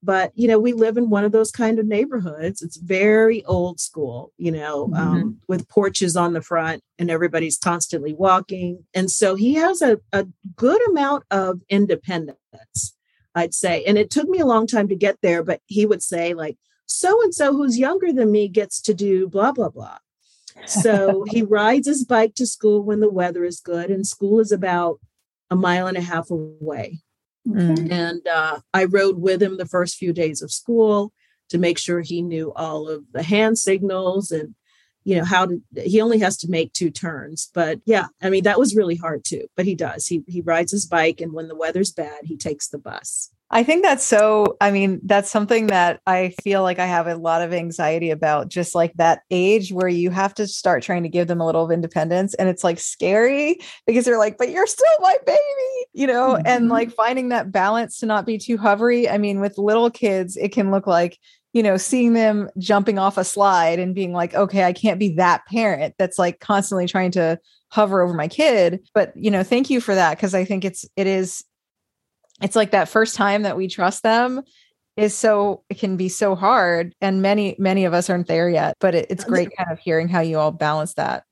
but 0.07 0.31
you 0.35 0.47
know 0.47 0.57
we 0.57 0.71
live 0.71 0.95
in 0.95 1.09
one 1.09 1.25
of 1.25 1.33
those 1.33 1.51
kind 1.51 1.79
of 1.79 1.85
neighborhoods. 1.85 2.61
It's 2.61 2.77
very 2.77 3.43
old 3.43 3.79
school 3.81 4.31
you 4.37 4.51
know 4.51 4.87
mm-hmm. 4.87 4.95
um, 4.95 5.37
with 5.49 5.67
porches 5.67 6.15
on 6.15 6.31
the 6.31 6.41
front 6.41 6.81
and 6.97 7.11
everybody's 7.11 7.57
constantly 7.57 8.13
walking. 8.13 8.85
And 8.93 9.11
so 9.11 9.35
he 9.35 9.55
has 9.55 9.81
a, 9.81 9.99
a 10.13 10.25
good 10.55 10.81
amount 10.89 11.25
of 11.29 11.61
independence 11.69 12.95
i'd 13.35 13.53
say. 13.53 13.83
And 13.85 13.97
it 13.97 14.09
took 14.09 14.27
me 14.29 14.39
a 14.39 14.45
long 14.45 14.65
time 14.65 14.87
to 14.87 14.95
get 14.95 15.17
there 15.21 15.43
but 15.43 15.59
he 15.65 15.85
would 15.85 16.01
say 16.01 16.33
like 16.33 16.57
so 16.85 17.21
and 17.21 17.35
so 17.35 17.51
who's 17.51 17.77
younger 17.77 18.13
than 18.13 18.31
me 18.31 18.47
gets 18.47 18.81
to 18.83 18.93
do 18.93 19.27
blah 19.27 19.51
blah 19.51 19.69
blah. 19.69 19.97
So 20.65 21.25
he 21.29 21.41
rides 21.43 21.87
his 21.87 22.05
bike 22.05 22.33
to 22.35 22.47
school 22.47 22.81
when 22.81 23.01
the 23.01 23.11
weather 23.11 23.43
is 23.43 23.59
good 23.59 23.91
and 23.91 24.07
school 24.07 24.39
is 24.39 24.53
about 24.53 24.99
a 25.49 25.55
mile 25.55 25.87
and 25.87 25.97
a 25.97 26.01
half 26.01 26.31
away 26.31 27.01
Mm. 27.47 27.91
And 27.91 28.27
uh, 28.27 28.59
I 28.73 28.85
rode 28.85 29.19
with 29.19 29.41
him 29.41 29.57
the 29.57 29.65
first 29.65 29.95
few 29.95 30.13
days 30.13 30.41
of 30.41 30.51
school 30.51 31.13
to 31.49 31.57
make 31.57 31.77
sure 31.77 32.01
he 32.01 32.21
knew 32.21 32.51
all 32.55 32.89
of 32.89 33.05
the 33.13 33.23
hand 33.23 33.57
signals 33.57 34.31
and 34.31 34.55
you 35.03 35.15
know 35.15 35.23
how 35.23 35.45
to 35.45 35.61
he 35.77 36.01
only 36.01 36.19
has 36.19 36.35
to 36.35 36.49
make 36.49 36.73
two 36.73 36.91
turns 36.91 37.49
but 37.53 37.79
yeah 37.85 38.07
i 38.21 38.29
mean 38.29 38.43
that 38.43 38.59
was 38.59 38.75
really 38.75 38.97
hard 38.97 39.23
too 39.23 39.47
but 39.55 39.65
he 39.65 39.73
does 39.73 40.05
he 40.07 40.21
he 40.27 40.41
rides 40.41 40.73
his 40.73 40.85
bike 40.85 41.21
and 41.21 41.31
when 41.31 41.47
the 41.47 41.55
weather's 41.55 41.93
bad 41.93 42.19
he 42.23 42.35
takes 42.35 42.67
the 42.67 42.77
bus 42.77 43.31
I 43.49 43.63
think 43.63 43.83
that's 43.83 44.03
so. 44.03 44.57
I 44.59 44.71
mean, 44.71 44.99
that's 45.03 45.31
something 45.31 45.67
that 45.67 46.01
I 46.05 46.33
feel 46.43 46.63
like 46.63 46.79
I 46.79 46.85
have 46.85 47.07
a 47.07 47.15
lot 47.15 47.41
of 47.41 47.53
anxiety 47.53 48.09
about, 48.09 48.49
just 48.49 48.75
like 48.75 48.93
that 48.95 49.21
age 49.31 49.71
where 49.71 49.87
you 49.87 50.09
have 50.09 50.33
to 50.35 50.47
start 50.47 50.83
trying 50.83 51.03
to 51.03 51.09
give 51.09 51.27
them 51.27 51.39
a 51.39 51.45
little 51.45 51.63
of 51.63 51.71
independence. 51.71 52.33
And 52.33 52.49
it's 52.49 52.63
like 52.63 52.77
scary 52.77 53.57
because 53.85 54.03
they're 54.03 54.17
like, 54.17 54.37
but 54.37 54.49
you're 54.49 54.67
still 54.67 54.85
my 54.99 55.15
baby, 55.25 55.87
you 55.93 56.07
know, 56.07 56.33
mm-hmm. 56.33 56.45
and 56.45 56.67
like 56.67 56.91
finding 56.91 57.29
that 57.29 57.51
balance 57.51 57.99
to 57.99 58.05
not 58.05 58.25
be 58.25 58.37
too 58.37 58.57
hovery. 58.57 59.09
I 59.09 59.17
mean, 59.17 59.39
with 59.39 59.57
little 59.57 59.89
kids, 59.89 60.35
it 60.35 60.51
can 60.51 60.69
look 60.69 60.85
like, 60.85 61.17
you 61.53 61.63
know, 61.63 61.77
seeing 61.77 62.13
them 62.13 62.49
jumping 62.57 62.99
off 62.99 63.17
a 63.17 63.23
slide 63.23 63.79
and 63.79 63.95
being 63.95 64.11
like, 64.11 64.35
okay, 64.35 64.65
I 64.65 64.73
can't 64.73 64.99
be 64.99 65.15
that 65.15 65.45
parent 65.45 65.95
that's 65.97 66.19
like 66.19 66.41
constantly 66.41 66.85
trying 66.85 67.11
to 67.11 67.39
hover 67.69 68.01
over 68.01 68.13
my 68.13 68.27
kid. 68.27 68.85
But, 68.93 69.13
you 69.15 69.31
know, 69.31 69.43
thank 69.43 69.69
you 69.69 69.79
for 69.79 69.95
that 69.95 70.17
because 70.17 70.33
I 70.35 70.43
think 70.43 70.65
it's, 70.65 70.85
it 70.97 71.07
is 71.07 71.45
it's 72.41 72.55
like 72.55 72.71
that 72.71 72.89
first 72.89 73.15
time 73.15 73.43
that 73.43 73.57
we 73.57 73.67
trust 73.67 74.03
them 74.03 74.41
is 74.95 75.15
so 75.15 75.63
it 75.69 75.77
can 75.77 75.95
be 75.95 76.09
so 76.09 76.35
hard 76.35 76.93
and 77.01 77.21
many 77.21 77.55
many 77.59 77.85
of 77.85 77.93
us 77.93 78.09
aren't 78.09 78.27
there 78.27 78.49
yet 78.49 78.75
but 78.79 78.95
it, 78.95 79.07
it's 79.09 79.23
great 79.23 79.49
kind 79.55 79.71
of 79.71 79.79
hearing 79.79 80.07
how 80.07 80.19
you 80.19 80.37
all 80.37 80.51
balance 80.51 80.95
that. 80.95 81.23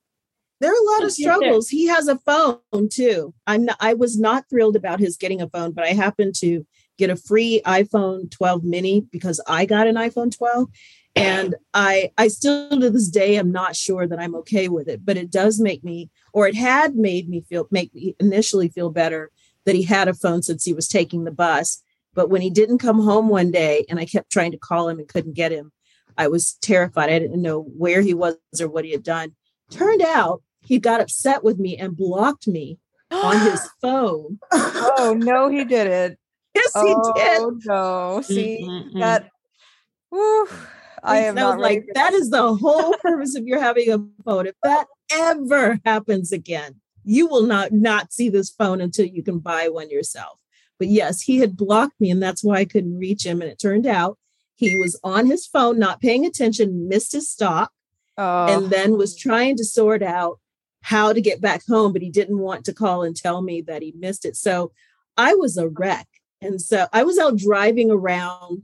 There 0.62 0.72
are 0.72 0.74
a 0.74 0.92
lot 0.94 1.04
of 1.04 1.12
struggles. 1.12 1.68
He 1.68 1.86
has 1.88 2.08
a 2.08 2.18
phone 2.20 2.60
too. 2.90 3.34
I'm 3.46 3.66
not, 3.66 3.78
i 3.80 3.94
was 3.94 4.18
not 4.18 4.46
thrilled 4.50 4.76
about 4.76 5.00
his 5.00 5.18
getting 5.18 5.42
a 5.42 5.50
phone 5.50 5.72
but 5.72 5.84
i 5.84 5.90
happened 5.90 6.36
to 6.36 6.66
get 6.98 7.10
a 7.10 7.16
free 7.16 7.62
iphone 7.66 8.30
12 8.32 8.64
mini 8.64 9.02
because 9.12 9.42
i 9.48 9.66
got 9.66 9.88
an 9.88 9.96
iphone 9.96 10.36
12 10.36 10.70
and 11.16 11.56
i 11.74 12.12
i 12.18 12.28
still 12.28 12.70
to 12.70 12.90
this 12.90 13.10
day 13.10 13.38
am 13.38 13.52
not 13.52 13.76
sure 13.76 14.08
that 14.08 14.20
i'm 14.20 14.36
okay 14.36 14.68
with 14.68 14.88
it 14.88 15.06
but 15.06 15.18
it 15.18 15.32
does 15.32 15.60
make 15.60 15.84
me 15.84 16.10
or 16.34 16.48
it 16.48 16.56
had 16.56 16.96
made 16.96 17.30
me 17.30 17.42
feel 17.50 17.68
make 17.72 17.94
me 17.94 18.16
initially 18.20 18.70
feel 18.70 18.90
better 18.90 19.32
that 19.66 19.76
he 19.76 19.84
had 19.84 20.08
a 20.08 20.14
phone 20.14 20.42
since 20.42 20.64
he 20.64 20.74
was 20.74 20.88
taking 20.88 21.24
the 21.24 21.32
bus. 21.32 21.82
But 22.14 22.30
when 22.30 22.42
he 22.42 22.50
didn't 22.50 22.78
come 22.78 23.02
home 23.02 23.28
one 23.28 23.52
day 23.52 23.86
and 23.90 24.00
I 24.00 24.06
kept 24.06 24.32
trying 24.32 24.52
to 24.52 24.58
call 24.58 24.88
him 24.88 25.00
and 25.00 25.08
couldn't 25.08 25.34
get 25.34 25.52
him, 25.52 25.72
I 26.18 26.28
was 26.28 26.54
terrified. 26.62 27.10
I 27.10 27.20
didn't 27.20 27.42
know 27.42 27.62
where 27.62 28.02
he 28.02 28.14
was 28.14 28.38
or 28.60 28.70
what 28.70 28.86
he 28.86 28.92
had 28.92 29.04
done. 29.04 29.36
Turned 29.70 30.02
out 30.02 30.42
he 30.62 30.80
got 30.80 31.02
upset 31.02 31.44
with 31.44 31.60
me 31.60 31.78
and 31.78 31.98
blocked 31.98 32.48
me 32.48 32.80
on 33.12 33.40
his 33.40 33.68
phone. 33.82 34.40
oh, 34.52 35.16
no, 35.18 35.50
he 35.50 35.66
didn't. 35.66 36.18
Yes, 36.54 36.72
he 36.74 36.96
oh, 36.96 37.14
did. 37.16 37.66
No, 37.66 38.22
see 38.22 38.66
mm-hmm. 38.66 39.00
that. 39.00 39.30
Whew, 40.10 40.48
I 41.04 41.18
am 41.20 41.36
not 41.36 41.60
like 41.60 41.86
that 41.94 42.14
is 42.14 42.30
the 42.30 42.56
whole 42.56 42.94
purpose 43.02 43.36
of 43.36 43.46
your 43.46 43.60
having 43.60 43.92
a 43.92 44.00
phone. 44.24 44.48
If 44.48 44.56
that 44.64 44.88
ever 45.12 45.80
happens 45.86 46.32
again, 46.32 46.80
you 47.06 47.28
will 47.28 47.44
not 47.44 47.72
not 47.72 48.12
see 48.12 48.30
this 48.30 48.50
phone 48.50 48.82
until 48.82 49.06
you 49.06 49.24
can 49.24 49.40
buy 49.40 49.70
one 49.70 49.90
yourself. 49.90 50.42
But 50.78 50.88
yes, 50.90 51.22
he 51.22 51.38
had 51.38 51.56
blocked 51.56 52.00
me, 52.02 52.12
and 52.12 52.22
that's 52.22 52.44
why 52.44 52.58
I 52.58 52.66
couldn't 52.66 52.98
reach 52.98 53.26
him. 53.26 53.42
And 53.42 53.50
it 53.50 53.60
turned 53.60 53.88
out 53.88 54.18
he 54.56 54.76
was 54.78 55.00
on 55.04 55.28
his 55.28 55.46
phone, 55.46 55.80
not 55.80 56.02
paying 56.02 56.26
attention, 56.26 56.90
missed 56.90 57.14
his 57.14 57.30
stop, 57.30 57.72
oh. 58.18 58.48
and 58.48 58.70
then 58.70 58.98
was 58.98 59.16
trying 59.16 59.56
to 59.58 59.66
sort 59.66 60.02
out 60.02 60.40
how 60.82 61.14
to 61.14 61.22
get 61.22 61.42
back 61.42 61.66
home, 61.68 61.94
but 61.94 62.02
he 62.02 62.10
didn't 62.10 62.40
want 62.40 62.66
to 62.66 62.74
call 62.74 63.04
and 63.04 63.16
tell 63.16 63.42
me 63.42 63.62
that 63.62 63.82
he 63.82 63.94
missed 63.98 64.26
it. 64.26 64.36
So 64.36 64.72
I 65.18 65.34
was 65.34 65.58
a 65.58 65.68
wreck. 65.68 66.08
And 66.42 66.62
so 66.62 66.88
I 66.94 67.04
was 67.04 67.18
out 67.18 67.38
driving 67.38 67.90
around 67.90 68.64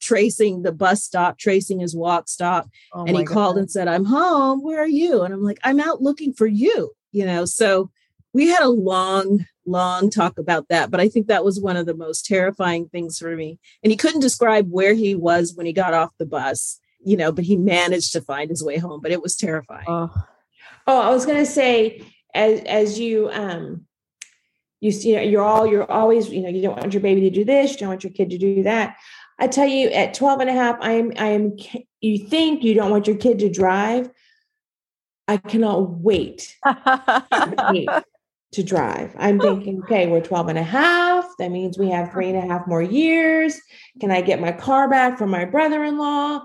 tracing 0.00 0.62
the 0.62 0.72
bus 0.72 1.02
stop, 1.02 1.38
tracing 1.38 1.80
his 1.80 1.96
walk 1.96 2.28
stop. 2.28 2.68
Oh 2.92 3.04
and 3.06 3.16
he 3.16 3.24
God. 3.24 3.32
called 3.32 3.58
and 3.58 3.70
said, 3.70 3.88
I'm 3.88 4.04
home. 4.04 4.62
Where 4.62 4.80
are 4.80 4.86
you? 4.86 5.22
And 5.22 5.32
I'm 5.32 5.42
like, 5.42 5.60
I'm 5.64 5.80
out 5.80 6.02
looking 6.02 6.34
for 6.34 6.46
you 6.46 6.92
you 7.12 7.24
know 7.24 7.44
so 7.44 7.90
we 8.32 8.48
had 8.48 8.62
a 8.62 8.68
long 8.68 9.46
long 9.64 10.10
talk 10.10 10.38
about 10.38 10.66
that 10.68 10.90
but 10.90 11.00
i 11.00 11.08
think 11.08 11.28
that 11.28 11.44
was 11.44 11.60
one 11.60 11.76
of 11.76 11.86
the 11.86 11.94
most 11.94 12.26
terrifying 12.26 12.88
things 12.88 13.18
for 13.18 13.36
me. 13.36 13.58
And 13.82 13.90
he 13.90 13.96
couldn't 13.96 14.20
describe 14.20 14.70
where 14.70 14.94
he 14.94 15.14
was 15.14 15.54
when 15.54 15.66
he 15.66 15.72
got 15.72 15.94
off 15.94 16.10
the 16.18 16.26
bus 16.26 16.80
you 17.04 17.16
know 17.16 17.30
but 17.30 17.44
he 17.44 17.56
managed 17.56 18.12
to 18.12 18.20
find 18.20 18.50
his 18.50 18.64
way 18.64 18.78
home 18.78 19.00
but 19.00 19.12
it 19.12 19.22
was 19.22 19.36
terrifying. 19.36 19.86
Oh, 19.86 20.10
Oh, 20.86 21.00
I 21.00 21.10
was 21.10 21.26
gonna 21.26 21.46
say, 21.46 22.02
as 22.34 22.60
as 22.64 22.98
you 22.98 23.30
um 23.30 23.86
you 24.80 24.90
you 24.90 25.16
know 25.16 25.22
you're 25.22 25.44
all 25.44 25.66
you're 25.66 25.90
always 25.90 26.28
you 26.30 26.40
know 26.42 26.48
you 26.48 26.62
don't 26.62 26.78
want 26.78 26.92
your 26.92 27.02
baby 27.02 27.20
to 27.22 27.30
do 27.30 27.44
this 27.44 27.72
you 27.72 27.78
don't 27.78 27.90
want 27.90 28.04
your 28.04 28.12
kid 28.12 28.30
to 28.30 28.38
do 28.38 28.62
that. 28.62 28.96
I 29.38 29.48
tell 29.48 29.66
you 29.66 29.88
at 29.90 30.14
12 30.14 30.40
and 30.40 30.50
a 30.50 30.52
half 30.52 30.76
i 30.80 30.92
am 30.92 31.12
i 31.18 31.26
am 31.28 31.56
you 32.00 32.18
think 32.18 32.62
you 32.62 32.74
don't 32.74 32.90
want 32.90 33.06
your 33.06 33.16
kid 33.16 33.38
to 33.40 33.50
drive 33.50 34.10
i 35.28 35.36
cannot 35.36 35.90
wait, 35.98 36.56
wait 37.70 37.88
to 38.52 38.62
drive 38.62 39.14
i'm 39.18 39.40
thinking 39.40 39.82
okay 39.82 40.06
we're 40.06 40.20
12 40.20 40.48
and 40.48 40.58
a 40.58 40.62
half 40.62 41.26
that 41.38 41.50
means 41.50 41.78
we 41.78 41.88
have 41.88 42.12
three 42.12 42.28
and 42.28 42.36
a 42.36 42.52
half 42.52 42.66
more 42.66 42.82
years 42.82 43.58
can 44.00 44.10
i 44.10 44.20
get 44.20 44.40
my 44.40 44.52
car 44.52 44.88
back 44.90 45.16
from 45.16 45.30
my 45.30 45.44
brother-in-law 45.44 46.40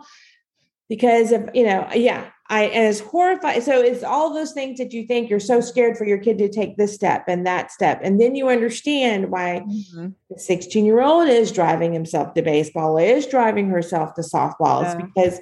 because 0.89 1.31
of 1.31 1.49
you 1.53 1.65
know 1.65 1.87
yeah 1.93 2.29
I 2.49 2.63
it's 2.65 2.99
horrified. 2.99 3.63
So 3.63 3.81
it's 3.81 4.03
all 4.03 4.33
those 4.33 4.53
things 4.53 4.77
that 4.77 4.93
you 4.93 5.05
think 5.05 5.29
you're 5.29 5.39
so 5.39 5.59
scared 5.59 5.97
for 5.97 6.05
your 6.05 6.17
kid 6.17 6.37
to 6.37 6.49
take 6.49 6.77
this 6.77 6.93
step 6.93 7.25
and 7.27 7.45
that 7.45 7.71
step. 7.71 7.99
And 8.03 8.21
then 8.21 8.35
you 8.35 8.47
understand 8.47 9.29
why 9.29 9.63
mm-hmm. 9.67 10.09
the 10.29 10.39
16 10.39 10.85
year 10.85 11.01
old 11.01 11.27
is 11.27 11.51
driving 11.51 11.91
himself 11.91 12.33
to 12.35 12.41
baseball, 12.41 12.97
is 12.97 13.27
driving 13.27 13.69
herself 13.69 14.13
to 14.13 14.21
softball. 14.21 14.83
Yeah. 14.83 14.95
because 14.95 15.41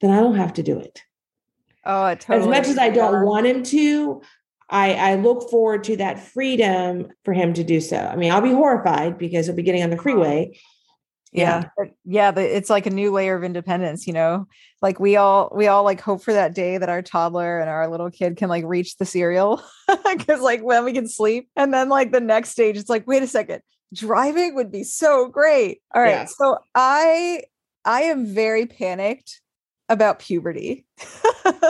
then 0.00 0.10
I 0.10 0.20
don't 0.20 0.36
have 0.36 0.52
to 0.54 0.62
do 0.62 0.78
it. 0.78 1.02
Oh, 1.86 2.14
totally 2.14 2.40
as 2.40 2.46
much 2.46 2.68
as 2.68 2.78
I 2.78 2.90
don't 2.90 3.24
want 3.26 3.46
him 3.46 3.62
to, 3.64 4.22
I, 4.70 4.94
I 4.94 5.14
look 5.16 5.50
forward 5.50 5.84
to 5.84 5.96
that 5.98 6.18
freedom 6.18 7.08
for 7.24 7.32
him 7.34 7.52
to 7.54 7.64
do 7.64 7.80
so. 7.80 7.96
I 7.96 8.16
mean, 8.16 8.32
I'll 8.32 8.40
be 8.40 8.52
horrified 8.52 9.18
because 9.18 9.46
he'll 9.46 9.54
be 9.54 9.62
getting 9.62 9.82
on 9.82 9.90
the 9.90 9.98
freeway. 9.98 10.58
Yeah. 11.32 11.64
Yeah 12.04 12.30
the, 12.30 12.56
it's 12.56 12.70
like 12.70 12.86
a 12.86 12.90
new 12.90 13.10
layer 13.10 13.34
of 13.34 13.42
independence 13.42 14.06
you 14.06 14.12
know? 14.12 14.46
Like 14.80 15.00
we 15.00 15.16
all 15.16 15.52
we 15.54 15.66
all 15.66 15.82
like 15.82 16.00
hope 16.00 16.22
for 16.22 16.32
that 16.32 16.54
day 16.54 16.78
that 16.78 16.88
our 16.88 17.02
toddler 17.02 17.58
and 17.58 17.68
our 17.68 17.88
little 17.88 18.10
kid 18.10 18.36
can 18.36 18.48
like 18.48 18.64
reach 18.64 18.96
the 18.96 19.04
cereal 19.04 19.60
because 20.04 20.40
like 20.40 20.62
when 20.62 20.84
we 20.84 20.92
can 20.92 21.08
sleep. 21.08 21.48
And 21.56 21.74
then 21.74 21.88
like 21.88 22.12
the 22.12 22.20
next 22.20 22.50
stage 22.50 22.76
it's 22.76 22.88
like 22.88 23.06
wait 23.06 23.22
a 23.22 23.26
second 23.26 23.62
driving 23.92 24.54
would 24.54 24.70
be 24.70 24.84
so 24.84 25.28
great. 25.28 25.82
All 25.94 26.00
right 26.02 26.10
yeah. 26.10 26.24
so 26.24 26.58
i 26.74 27.42
i 27.84 28.02
am 28.02 28.26
very 28.26 28.66
panicked 28.66 29.40
about 29.88 30.18
puberty. 30.18 30.84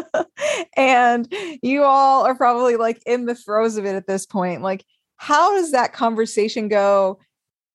And 0.77 1.33
you 1.62 1.85
all 1.85 2.24
are 2.24 2.35
probably 2.35 2.77
like 2.77 3.03
in 3.07 3.27
the 3.27 3.35
throes 3.35 3.77
of 3.77 3.85
it 3.85 3.94
at 3.94 4.07
this 4.07 4.27
point 4.27 4.62
like 4.62 4.85
how 5.16 5.55
does 5.55 5.72
that 5.72 5.92
conversation 5.92 6.68
go? 6.68 7.18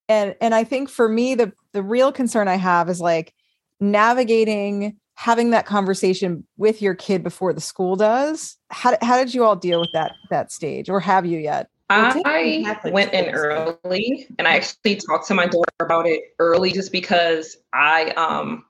And 0.08 0.36
and 0.41 0.54
i 0.54 0.63
think 0.63 0.89
for 0.89 1.08
me 1.08 1.36
the 1.36 1.54
the 1.71 1.84
real 1.84 2.12
concern 2.12 2.47
i 2.47 2.56
have 2.56 2.89
is 2.89 2.99
like 2.99 3.34
navigating 3.80 4.97
having 5.15 5.52
that 5.52 5.65
conversation 5.65 6.45
with 6.58 6.82
your 6.82 6.95
kid 6.95 7.23
before 7.23 7.52
the 7.52 7.62
school 7.62 7.95
does. 7.95 8.58
How, 8.69 8.97
how 9.02 9.17
did 9.17 9.34
you 9.34 9.43
all 9.43 9.56
deal 9.56 9.82
with 9.82 9.91
that 9.93 10.13
that 10.30 10.52
stage 10.52 10.89
or 10.89 10.99
have 10.99 11.25
you 11.25 11.38
yet? 11.39 11.69
I 11.89 12.80
went 12.86 13.13
in 13.13 13.30
early 13.30 14.28
and 14.38 14.47
I 14.47 14.56
actually 14.56 14.95
talked 14.95 15.28
to 15.28 15.34
my 15.34 15.45
daughter 15.45 15.73
about 15.80 16.08
it 16.08 16.21
early 16.39 16.71
just 16.71 16.91
because 16.91 17.58
I 17.73 18.12
um 18.12 18.63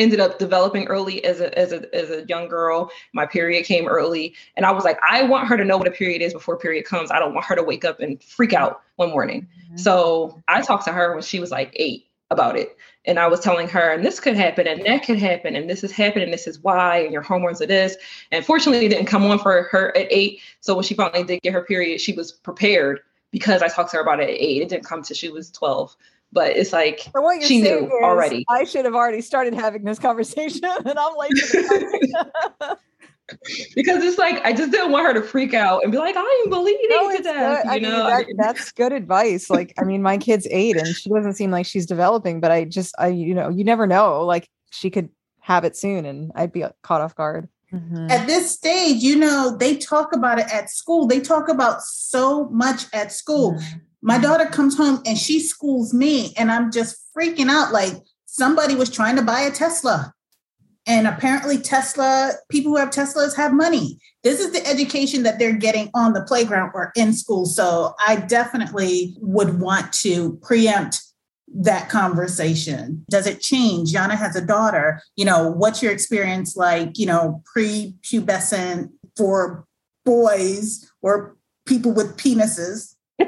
ended 0.00 0.18
up 0.18 0.38
developing 0.38 0.86
early 0.86 1.22
as 1.24 1.40
a, 1.40 1.56
as 1.58 1.72
a 1.72 1.94
as 1.94 2.10
a 2.10 2.24
young 2.26 2.48
girl. 2.48 2.90
My 3.12 3.26
period 3.26 3.64
came 3.66 3.86
early, 3.86 4.34
and 4.56 4.66
I 4.66 4.72
was 4.72 4.84
like, 4.84 4.98
I 5.08 5.22
want 5.22 5.48
her 5.48 5.56
to 5.56 5.64
know 5.64 5.76
what 5.76 5.86
a 5.86 5.92
period 5.92 6.22
is 6.22 6.32
before 6.32 6.56
period 6.56 6.84
comes. 6.84 7.10
I 7.10 7.18
don't 7.18 7.34
want 7.34 7.46
her 7.46 7.54
to 7.54 7.62
wake 7.62 7.84
up 7.84 8.00
and 8.00 8.22
freak 8.22 8.52
out 8.52 8.82
one 8.96 9.10
morning. 9.10 9.46
Mm-hmm. 9.66 9.76
So 9.76 10.42
I 10.48 10.62
talked 10.62 10.84
to 10.86 10.92
her 10.92 11.14
when 11.14 11.22
she 11.22 11.38
was 11.38 11.50
like 11.50 11.72
eight 11.76 12.06
about 12.30 12.56
it. 12.56 12.76
And 13.06 13.18
I 13.18 13.26
was 13.26 13.40
telling 13.40 13.68
her, 13.68 13.92
and 13.92 14.04
this 14.04 14.20
could 14.20 14.36
happen, 14.36 14.66
and 14.66 14.84
that 14.84 15.04
could 15.04 15.18
happen, 15.18 15.56
and 15.56 15.68
this 15.68 15.82
is 15.82 15.90
happening, 15.90 16.24
and 16.24 16.32
this 16.32 16.46
is 16.46 16.60
why, 16.60 16.98
and 16.98 17.12
your 17.12 17.22
hormones 17.22 17.60
are 17.60 17.66
this. 17.66 17.96
And 18.30 18.44
fortunately, 18.44 18.86
it 18.86 18.90
didn't 18.90 19.06
come 19.06 19.24
on 19.24 19.38
for 19.38 19.64
her 19.64 19.96
at 19.96 20.06
eight. 20.10 20.40
So 20.60 20.74
when 20.74 20.84
she 20.84 20.94
finally 20.94 21.24
did 21.24 21.42
get 21.42 21.52
her 21.52 21.64
period, 21.64 22.00
she 22.00 22.12
was 22.12 22.32
prepared 22.32 23.00
because 23.30 23.62
I 23.62 23.68
talked 23.68 23.90
to 23.92 23.96
her 23.96 24.02
about 24.02 24.20
it 24.20 24.30
at 24.30 24.36
eight. 24.36 24.62
It 24.62 24.68
didn't 24.68 24.84
come 24.84 25.02
till 25.02 25.16
she 25.16 25.30
was 25.30 25.50
12 25.50 25.96
but 26.32 26.56
it's 26.56 26.72
like 26.72 27.00
so 27.00 27.40
she 27.40 27.62
knew 27.62 27.90
already. 28.02 28.44
I 28.48 28.64
should 28.64 28.84
have 28.84 28.94
already 28.94 29.20
started 29.20 29.54
having 29.54 29.84
this 29.84 29.98
conversation, 29.98 30.60
and 30.84 30.98
I'm 30.98 31.16
late. 31.16 31.32
because 33.74 34.02
it's 34.02 34.18
like 34.18 34.44
I 34.44 34.52
just 34.52 34.72
didn't 34.72 34.92
want 34.92 35.06
her 35.06 35.14
to 35.14 35.22
freak 35.22 35.54
out 35.54 35.82
and 35.82 35.92
be 35.92 35.98
like, 35.98 36.16
"I 36.16 36.42
am 36.44 36.50
bleeding 36.50 36.88
no, 36.88 37.16
to 37.16 37.22
death." 37.22 37.64
You 37.64 37.70
I 37.70 37.78
know, 37.78 38.06
mean, 38.06 38.06
that, 38.06 38.26
that's 38.36 38.72
good 38.72 38.92
advice. 38.92 39.50
Like, 39.50 39.72
I 39.78 39.84
mean, 39.84 40.02
my 40.02 40.18
kid's 40.18 40.46
eight, 40.50 40.76
and 40.76 40.86
she 40.88 41.10
doesn't 41.10 41.34
seem 41.34 41.50
like 41.50 41.66
she's 41.66 41.86
developing, 41.86 42.40
but 42.40 42.50
I 42.50 42.64
just, 42.64 42.94
I, 42.98 43.08
you 43.08 43.34
know, 43.34 43.48
you 43.48 43.64
never 43.64 43.86
know. 43.86 44.24
Like, 44.24 44.48
she 44.70 44.90
could 44.90 45.08
have 45.40 45.64
it 45.64 45.76
soon, 45.76 46.06
and 46.06 46.32
I'd 46.34 46.52
be 46.52 46.64
caught 46.82 47.00
off 47.00 47.14
guard. 47.14 47.48
Mm-hmm. 47.72 48.10
At 48.10 48.26
this 48.26 48.50
stage, 48.50 49.02
you 49.02 49.16
know, 49.16 49.56
they 49.56 49.76
talk 49.76 50.12
about 50.12 50.40
it 50.40 50.52
at 50.52 50.70
school. 50.70 51.06
They 51.06 51.20
talk 51.20 51.48
about 51.48 51.82
so 51.82 52.48
much 52.48 52.86
at 52.92 53.12
school. 53.12 53.52
Mm-hmm. 53.52 53.78
My 54.02 54.18
daughter 54.18 54.46
comes 54.46 54.76
home 54.76 55.02
and 55.06 55.18
she 55.18 55.40
schools 55.40 55.92
me, 55.92 56.32
and 56.36 56.50
I'm 56.50 56.72
just 56.72 56.96
freaking 57.16 57.50
out 57.50 57.72
like 57.72 57.94
somebody 58.26 58.74
was 58.74 58.90
trying 58.90 59.16
to 59.16 59.22
buy 59.22 59.40
a 59.40 59.50
Tesla. 59.50 60.12
And 60.86 61.06
apparently, 61.06 61.58
Tesla, 61.58 62.32
people 62.50 62.72
who 62.72 62.78
have 62.78 62.90
Teslas 62.90 63.36
have 63.36 63.52
money. 63.52 63.98
This 64.24 64.40
is 64.40 64.52
the 64.52 64.66
education 64.66 65.22
that 65.24 65.38
they're 65.38 65.52
getting 65.52 65.90
on 65.94 66.14
the 66.14 66.22
playground 66.22 66.72
or 66.74 66.90
in 66.96 67.12
school. 67.12 67.44
So 67.46 67.94
I 68.06 68.16
definitely 68.16 69.14
would 69.20 69.60
want 69.60 69.92
to 69.94 70.38
preempt 70.42 71.00
that 71.54 71.88
conversation? 71.88 73.04
Does 73.10 73.26
it 73.26 73.40
change? 73.40 73.92
Yana 73.92 74.16
has 74.16 74.36
a 74.36 74.44
daughter. 74.44 75.02
You 75.16 75.24
know, 75.24 75.50
what's 75.50 75.82
your 75.82 75.92
experience 75.92 76.56
like, 76.56 76.98
you 76.98 77.06
know, 77.06 77.42
pre-pubescent 77.52 78.90
for 79.16 79.66
boys 80.04 80.90
or 81.02 81.36
people 81.66 81.92
with 81.92 82.16
penises? 82.16 82.94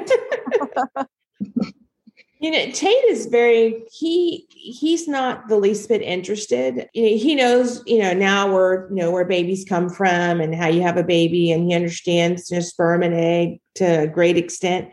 you 2.43 2.51
know 2.51 2.71
tate 2.71 3.03
is 3.05 3.27
very 3.27 3.85
he 3.89 4.45
he's 4.49 5.07
not 5.07 5.47
the 5.47 5.57
least 5.57 5.87
bit 5.87 6.01
interested. 6.01 6.89
You 6.93 7.03
know, 7.03 7.17
he 7.17 7.35
knows 7.35 7.81
you 7.87 7.99
know 7.99 8.13
now 8.13 8.51
where 8.53 8.87
you 8.89 8.97
know 8.97 9.11
where 9.11 9.23
babies 9.23 9.65
come 9.67 9.89
from 9.89 10.41
and 10.41 10.53
how 10.53 10.67
you 10.67 10.81
have 10.81 10.97
a 10.97 11.03
baby 11.03 11.51
and 11.51 11.69
he 11.69 11.73
understands 11.73 12.51
you 12.51 12.57
know, 12.57 12.61
sperm 12.61 13.01
and 13.01 13.13
egg 13.13 13.61
to 13.75 14.01
a 14.01 14.07
great 14.07 14.37
extent. 14.37 14.89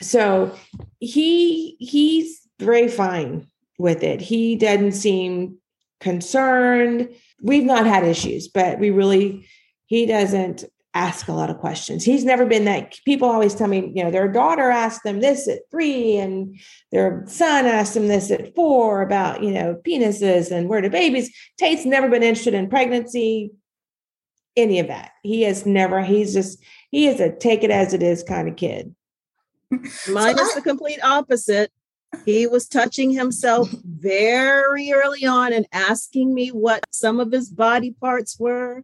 So 0.00 0.56
he 1.00 1.76
he's 1.78 2.40
very 2.58 2.88
fine 2.88 3.46
with 3.78 4.02
it. 4.02 4.22
He 4.22 4.56
doesn't 4.56 4.92
seem 4.92 5.58
concerned. 6.00 7.10
We've 7.42 7.64
not 7.64 7.86
had 7.86 8.04
issues 8.04 8.48
but 8.48 8.78
we 8.78 8.90
really 8.90 9.46
he 9.84 10.06
doesn't 10.06 10.64
ask 10.94 11.28
a 11.28 11.32
lot 11.32 11.50
of 11.50 11.58
questions. 11.58 12.04
He's 12.04 12.24
never 12.24 12.44
been 12.44 12.64
that. 12.64 12.98
People 13.04 13.28
always 13.28 13.54
tell 13.54 13.68
me, 13.68 13.92
you 13.94 14.02
know, 14.02 14.10
their 14.10 14.28
daughter 14.28 14.70
asked 14.70 15.04
them 15.04 15.20
this 15.20 15.48
at 15.48 15.60
three, 15.70 16.16
and 16.16 16.58
their 16.90 17.24
son 17.26 17.66
asked 17.66 17.94
them 17.94 18.08
this 18.08 18.30
at 18.30 18.54
four 18.54 19.02
about, 19.02 19.42
you 19.42 19.52
know, 19.52 19.80
penises 19.86 20.50
and 20.50 20.68
where 20.68 20.82
the 20.82 20.90
babies. 20.90 21.30
Tate's 21.58 21.84
never 21.84 22.08
been 22.08 22.22
interested 22.22 22.54
in 22.54 22.68
pregnancy, 22.68 23.52
any 24.56 24.80
of 24.80 24.88
that. 24.88 25.12
He 25.22 25.42
has 25.42 25.64
never, 25.64 26.02
he's 26.02 26.32
just, 26.32 26.58
he 26.90 27.06
is 27.06 27.20
a 27.20 27.34
take 27.34 27.62
it 27.62 27.70
as 27.70 27.94
it 27.94 28.02
is 28.02 28.22
kind 28.24 28.48
of 28.48 28.56
kid. 28.56 28.94
Mine 29.70 30.38
is 30.38 30.54
the 30.54 30.62
complete 30.62 31.02
opposite. 31.04 31.70
He 32.24 32.48
was 32.48 32.66
touching 32.66 33.12
himself 33.12 33.70
very 33.84 34.92
early 34.92 35.24
on 35.24 35.52
and 35.52 35.68
asking 35.72 36.34
me 36.34 36.48
what 36.48 36.84
some 36.90 37.20
of 37.20 37.30
his 37.30 37.48
body 37.48 37.92
parts 37.92 38.38
were 38.40 38.82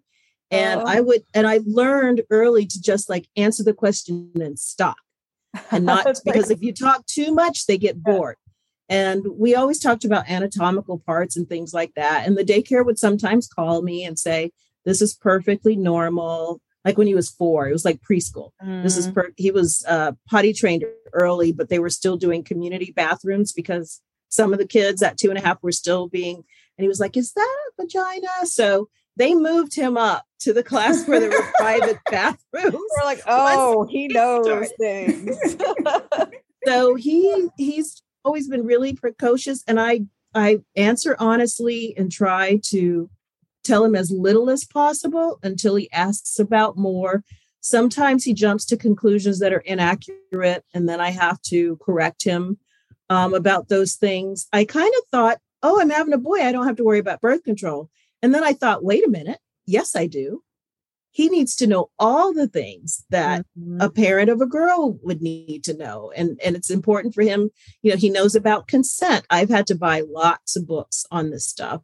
and 0.51 0.81
oh. 0.81 0.85
I 0.87 1.01
would, 1.01 1.23
and 1.35 1.47
I 1.47 1.61
learned 1.65 2.23
early 2.31 2.67
to 2.67 2.81
just 2.81 3.09
like 3.09 3.29
answer 3.37 3.63
the 3.63 3.75
question 3.75 4.31
and 4.35 4.59
stop. 4.59 4.97
And 5.71 5.85
not 5.87 6.21
because 6.25 6.51
if 6.51 6.63
you 6.63 6.73
talk 6.73 7.07
too 7.07 7.33
much, 7.33 7.67
they 7.67 7.79
get 7.79 8.03
bored. 8.03 8.37
And 8.89 9.27
we 9.37 9.55
always 9.55 9.81
talked 9.81 10.05
about 10.05 10.29
anatomical 10.31 10.99
parts 11.01 11.37
and 11.37 11.49
things 11.49 11.75
like 11.75 11.93
that. 11.97 12.27
And 12.27 12.37
the 12.37 12.45
daycare 12.45 12.85
would 12.85 12.99
sometimes 12.99 13.49
call 13.49 13.83
me 13.83 14.05
and 14.05 14.19
say, 14.19 14.53
This 14.85 15.03
is 15.03 15.15
perfectly 15.15 15.77
normal. 15.77 16.61
Like 16.85 16.97
when 16.97 17.09
he 17.09 17.15
was 17.17 17.31
four, 17.31 17.69
it 17.69 17.73
was 17.73 17.85
like 17.85 18.01
preschool. 18.01 18.51
Mm. 18.65 18.85
This 18.85 18.97
is 18.97 19.09
mm. 19.09 19.15
per- 19.15 19.33
he 19.37 19.51
was 19.51 19.85
uh, 19.89 20.13
potty 20.31 20.53
trained 20.53 20.85
early, 21.13 21.51
but 21.53 21.69
they 21.69 21.81
were 21.81 21.91
still 21.91 22.17
doing 22.17 22.45
community 22.45 22.93
bathrooms 22.95 23.53
because 23.53 24.01
some 24.29 24.53
of 24.53 24.61
the 24.61 24.67
kids 24.69 25.03
at 25.03 25.19
two 25.19 25.31
and 25.31 25.39
a 25.39 25.43
half 25.43 25.61
were 25.63 25.73
still 25.73 26.09
being. 26.09 26.37
And 26.37 26.85
he 26.85 26.89
was 26.89 27.01
like, 27.01 27.17
Is 27.17 27.33
that 27.33 27.57
a 27.79 27.83
vagina? 27.83 28.29
So 28.45 28.89
they 29.17 29.35
moved 29.35 29.75
him 29.75 29.97
up 29.97 30.25
to 30.41 30.53
the 30.53 30.63
class 30.63 31.07
where 31.07 31.21
there 31.21 31.31
were 31.31 31.53
private 31.59 31.99
bathrooms. 32.11 32.75
We're 32.99 33.05
like, 33.05 33.23
oh, 33.27 33.87
he 33.87 34.09
knows 34.09 34.71
things. 34.79 35.37
so 36.67 36.95
he 36.95 37.49
he's 37.57 38.03
always 38.25 38.49
been 38.49 38.65
really 38.65 38.95
precocious, 38.95 39.63
and 39.67 39.81
I 39.81 40.03
I 40.35 40.61
answer 40.77 41.17
honestly 41.19 41.95
and 41.97 42.13
try 42.13 42.61
to 42.67 43.11
tell 43.65 43.85
him 43.85 43.97
as 43.97 44.11
little 44.11 44.49
as 44.51 44.65
possible 44.65 45.39
until 45.43 45.75
he 45.77 45.91
asks 45.93 46.39
about 46.39 46.77
more. 46.77 47.25
Sometimes 47.61 48.23
he 48.23 48.33
jumps 48.33 48.65
to 48.67 48.77
conclusions 48.77 49.41
that 49.41 49.53
are 49.53 49.61
inaccurate, 49.61 50.65
and 50.73 50.89
then 50.89 51.01
I 51.01 51.11
have 51.11 51.41
to 51.43 51.77
correct 51.79 52.23
him 52.23 52.59
um, 53.11 53.35
about 53.35 53.69
those 53.69 53.95
things. 53.95 54.47
I 54.53 54.65
kind 54.65 54.93
of 54.99 55.05
thought, 55.11 55.39
oh, 55.63 55.81
I'm 55.81 55.91
having 55.91 56.13
a 56.13 56.19
boy. 56.19 56.43
I 56.43 56.53
don't 56.53 56.67
have 56.67 56.77
to 56.77 56.85
worry 56.85 57.01
about 57.01 57.21
birth 57.21 57.43
control. 57.43 57.91
And 58.23 58.35
then 58.35 58.43
I 58.45 58.53
thought, 58.53 58.85
wait 58.85 59.07
a 59.07 59.11
minute. 59.11 59.39
Yes, 59.67 59.95
I 59.97 60.07
do. 60.07 60.43
he 61.13 61.31
needs 61.31 61.57
to 61.57 61.67
know 61.67 61.89
all 61.99 62.35
the 62.35 62.47
things 62.47 63.07
that 63.09 63.47
Mhm. 63.59 63.83
a 63.83 63.89
parent 63.89 64.29
of 64.29 64.43
a 64.43 64.47
girl 64.47 64.99
would 65.03 65.23
need 65.23 65.65
to 65.65 65.73
know 65.75 66.13
and 66.15 66.39
and 66.45 66.55
it's 66.55 66.69
important 66.69 67.15
for 67.15 67.23
him 67.23 67.49
you 67.81 67.91
know 67.91 67.97
he 67.97 68.11
knows 68.11 68.35
about 68.35 68.69
consent 68.69 69.25
i've 69.31 69.49
had 69.49 69.67
to 69.67 69.75
buy 69.75 70.03
lots 70.07 70.57
of 70.57 70.67
books 70.67 71.07
on 71.11 71.31
this 71.31 71.47
stuff 71.47 71.81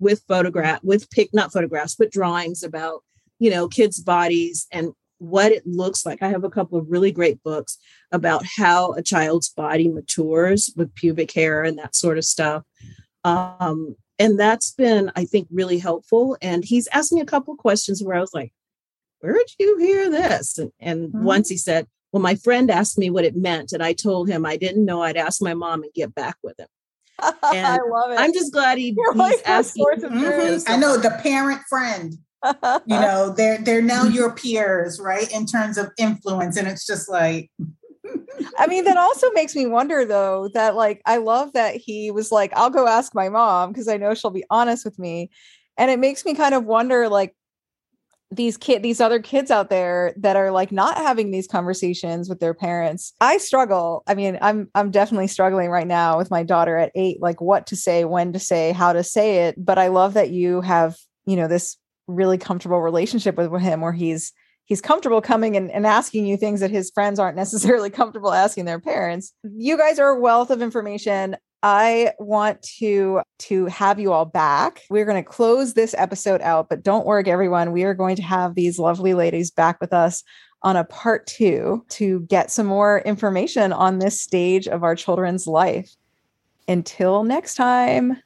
with 0.00 0.22
photograph 0.26 0.80
with 0.82 1.10
pick, 1.10 1.28
not 1.34 1.52
photographs 1.52 1.94
but 1.94 2.10
drawings 2.10 2.62
about 2.62 3.02
you 3.38 3.50
know 3.50 3.68
kids 3.68 4.00
bodies 4.00 4.66
and 4.72 4.92
what 5.18 5.52
it 5.52 5.66
looks 5.66 6.06
like 6.06 6.22
i 6.22 6.28
have 6.28 6.44
a 6.44 6.48
couple 6.56 6.78
of 6.78 6.86
really 6.90 7.12
great 7.12 7.42
books 7.42 7.76
about 8.12 8.42
how 8.56 8.92
a 8.94 9.02
child's 9.02 9.50
body 9.50 9.88
matures 9.88 10.72
with 10.74 10.94
pubic 10.94 11.30
hair 11.32 11.62
and 11.64 11.76
that 11.78 11.94
sort 11.94 12.16
of 12.16 12.24
stuff 12.24 12.62
um 13.24 13.94
and 14.18 14.38
that's 14.38 14.72
been 14.72 15.10
i 15.16 15.24
think 15.24 15.48
really 15.50 15.78
helpful 15.78 16.36
and 16.42 16.64
he's 16.64 16.88
asked 16.92 17.12
me 17.12 17.20
a 17.20 17.24
couple 17.26 17.52
of 17.52 17.58
questions 17.58 18.02
where 18.02 18.16
i 18.16 18.20
was 18.20 18.32
like 18.34 18.52
where'd 19.20 19.40
you 19.58 19.78
hear 19.78 20.10
this 20.10 20.58
and, 20.58 20.70
and 20.80 21.08
Mhm. 21.12 21.22
once 21.22 21.48
he 21.48 21.56
said 21.56 21.86
well 22.12 22.22
my 22.22 22.34
friend 22.34 22.70
asked 22.70 22.98
me 22.98 23.10
what 23.10 23.24
it 23.24 23.36
meant 23.36 23.72
and 23.72 23.82
i 23.82 23.92
told 23.92 24.28
him 24.28 24.44
i 24.46 24.56
didn't 24.56 24.84
know 24.84 25.02
i'd 25.02 25.16
ask 25.16 25.42
my 25.42 25.54
mom 25.54 25.82
and 25.82 25.92
get 25.94 26.14
back 26.14 26.36
with 26.42 26.58
him 26.58 26.68
I 27.18 27.78
love 27.90 28.10
it. 28.12 28.18
i'm 28.18 28.32
just 28.32 28.52
glad 28.52 28.78
he, 28.78 28.94
You're 28.96 29.12
he's 29.14 29.18
like 29.20 29.42
asking 29.48 29.82
source 29.84 30.02
of 30.02 30.12
Mhm. 30.12 30.64
I 30.68 30.76
know 30.76 30.96
the 30.96 31.10
parent 31.22 31.62
friend. 31.68 32.14
You 32.44 33.00
know, 33.00 33.32
they're 33.34 33.56
they're 33.56 33.80
now 33.80 34.04
your 34.04 34.30
peers, 34.34 35.00
right? 35.00 35.32
In 35.32 35.46
terms 35.46 35.78
of 35.78 35.88
influence, 35.96 36.58
and 36.58 36.68
it's 36.68 36.84
just 36.86 37.08
like, 37.08 37.50
I 38.58 38.66
mean, 38.66 38.84
that 38.84 38.96
also 38.96 39.30
makes 39.32 39.54
me 39.54 39.66
wonder 39.66 40.04
though 40.04 40.48
that 40.54 40.76
like 40.76 41.02
I 41.06 41.18
love 41.18 41.52
that 41.54 41.76
he 41.76 42.10
was 42.10 42.30
like, 42.30 42.52
I'll 42.54 42.70
go 42.70 42.86
ask 42.86 43.14
my 43.14 43.28
mom 43.28 43.72
because 43.72 43.88
I 43.88 43.96
know 43.96 44.14
she'll 44.14 44.30
be 44.30 44.44
honest 44.50 44.84
with 44.84 44.98
me. 44.98 45.30
And 45.76 45.90
it 45.90 45.98
makes 45.98 46.24
me 46.24 46.34
kind 46.34 46.54
of 46.54 46.64
wonder 46.64 47.08
like 47.08 47.34
these 48.30 48.56
kid 48.56 48.82
these 48.82 49.00
other 49.00 49.20
kids 49.20 49.50
out 49.50 49.70
there 49.70 50.14
that 50.16 50.36
are 50.36 50.50
like 50.50 50.72
not 50.72 50.96
having 50.96 51.30
these 51.30 51.46
conversations 51.46 52.28
with 52.28 52.40
their 52.40 52.54
parents. 52.54 53.12
I 53.20 53.38
struggle. 53.38 54.02
I 54.06 54.14
mean, 54.14 54.38
I'm 54.40 54.68
I'm 54.74 54.90
definitely 54.90 55.28
struggling 55.28 55.70
right 55.70 55.86
now 55.86 56.18
with 56.18 56.30
my 56.30 56.42
daughter 56.42 56.76
at 56.76 56.92
8 56.94 57.20
like 57.20 57.40
what 57.40 57.66
to 57.68 57.76
say, 57.76 58.04
when 58.04 58.32
to 58.32 58.38
say, 58.38 58.72
how 58.72 58.92
to 58.92 59.04
say 59.04 59.46
it, 59.46 59.62
but 59.62 59.78
I 59.78 59.88
love 59.88 60.14
that 60.14 60.30
you 60.30 60.60
have, 60.62 60.96
you 61.26 61.36
know, 61.36 61.48
this 61.48 61.76
really 62.06 62.38
comfortable 62.38 62.80
relationship 62.80 63.36
with 63.36 63.50
him 63.60 63.80
where 63.80 63.92
he's 63.92 64.32
he's 64.64 64.80
comfortable 64.80 65.20
coming 65.20 65.56
and, 65.56 65.70
and 65.70 65.86
asking 65.86 66.26
you 66.26 66.36
things 66.36 66.60
that 66.60 66.70
his 66.70 66.90
friends 66.90 67.18
aren't 67.18 67.36
necessarily 67.44 67.90
comfortable 67.90 68.32
asking 68.32 68.64
their 68.64 68.80
parents. 68.80 69.32
You 69.42 69.76
guys 69.76 69.98
are 69.98 70.10
a 70.10 70.20
wealth 70.20 70.50
of 70.50 70.62
information. 70.62 71.36
I 71.62 72.12
want 72.18 72.60
to 72.78 73.22
to 73.38 73.64
have 73.66 73.98
you 73.98 74.12
all 74.12 74.26
back. 74.26 74.82
We're 74.90 75.06
going 75.06 75.22
to 75.22 75.28
close 75.28 75.72
this 75.72 75.94
episode 75.96 76.42
out 76.42 76.68
but 76.68 76.82
don't 76.82 77.06
worry 77.06 77.24
everyone. 77.26 77.72
We 77.72 77.84
are 77.84 77.94
going 77.94 78.16
to 78.16 78.22
have 78.22 78.54
these 78.54 78.78
lovely 78.78 79.14
ladies 79.14 79.50
back 79.50 79.80
with 79.80 79.92
us 79.92 80.22
on 80.62 80.76
a 80.76 80.84
part 80.84 81.26
two 81.26 81.84
to 81.90 82.20
get 82.20 82.50
some 82.50 82.66
more 82.66 83.00
information 83.00 83.72
on 83.72 83.98
this 83.98 84.20
stage 84.20 84.66
of 84.66 84.82
our 84.82 84.94
children's 84.94 85.46
life. 85.46 85.94
Until 86.66 87.24
next 87.24 87.54
time. 87.54 88.18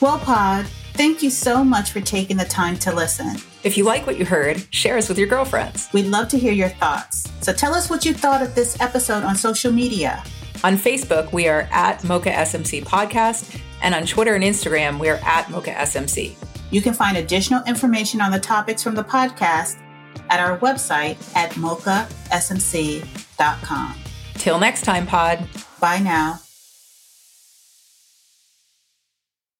Well, 0.00 0.18
Pod, 0.18 0.66
thank 0.94 1.22
you 1.22 1.30
so 1.30 1.62
much 1.62 1.92
for 1.92 2.00
taking 2.00 2.36
the 2.36 2.44
time 2.44 2.76
to 2.78 2.92
listen. 2.94 3.36
If 3.62 3.76
you 3.76 3.84
like 3.84 4.06
what 4.06 4.18
you 4.18 4.24
heard, 4.24 4.66
share 4.70 4.96
us 4.96 5.08
with 5.08 5.18
your 5.18 5.28
girlfriends. 5.28 5.88
We'd 5.92 6.06
love 6.06 6.28
to 6.28 6.38
hear 6.38 6.52
your 6.52 6.70
thoughts. 6.70 7.30
So 7.40 7.52
tell 7.52 7.74
us 7.74 7.90
what 7.90 8.04
you 8.04 8.14
thought 8.14 8.42
of 8.42 8.54
this 8.54 8.80
episode 8.80 9.22
on 9.22 9.36
social 9.36 9.72
media. 9.72 10.24
On 10.62 10.76
Facebook, 10.76 11.32
we 11.32 11.46
are 11.46 11.68
at 11.70 12.02
Mocha 12.04 12.30
SMC 12.30 12.84
Podcast, 12.84 13.60
and 13.82 13.94
on 13.94 14.06
Twitter 14.06 14.34
and 14.34 14.42
Instagram, 14.42 14.98
we 14.98 15.10
are 15.10 15.20
at 15.22 15.50
Mocha 15.50 15.72
SMC. 15.72 16.34
You 16.70 16.80
can 16.80 16.94
find 16.94 17.18
additional 17.18 17.62
information 17.64 18.20
on 18.20 18.32
the 18.32 18.40
topics 18.40 18.82
from 18.82 18.94
the 18.94 19.04
podcast 19.04 19.78
at 20.30 20.40
our 20.40 20.58
website 20.58 21.16
at 21.36 21.52
mochasmc.com. 21.52 22.24
Till 24.34 24.58
next 24.58 24.82
time, 24.84 25.06
Pod. 25.06 25.46
Bye 25.80 25.98
now. 25.98 26.40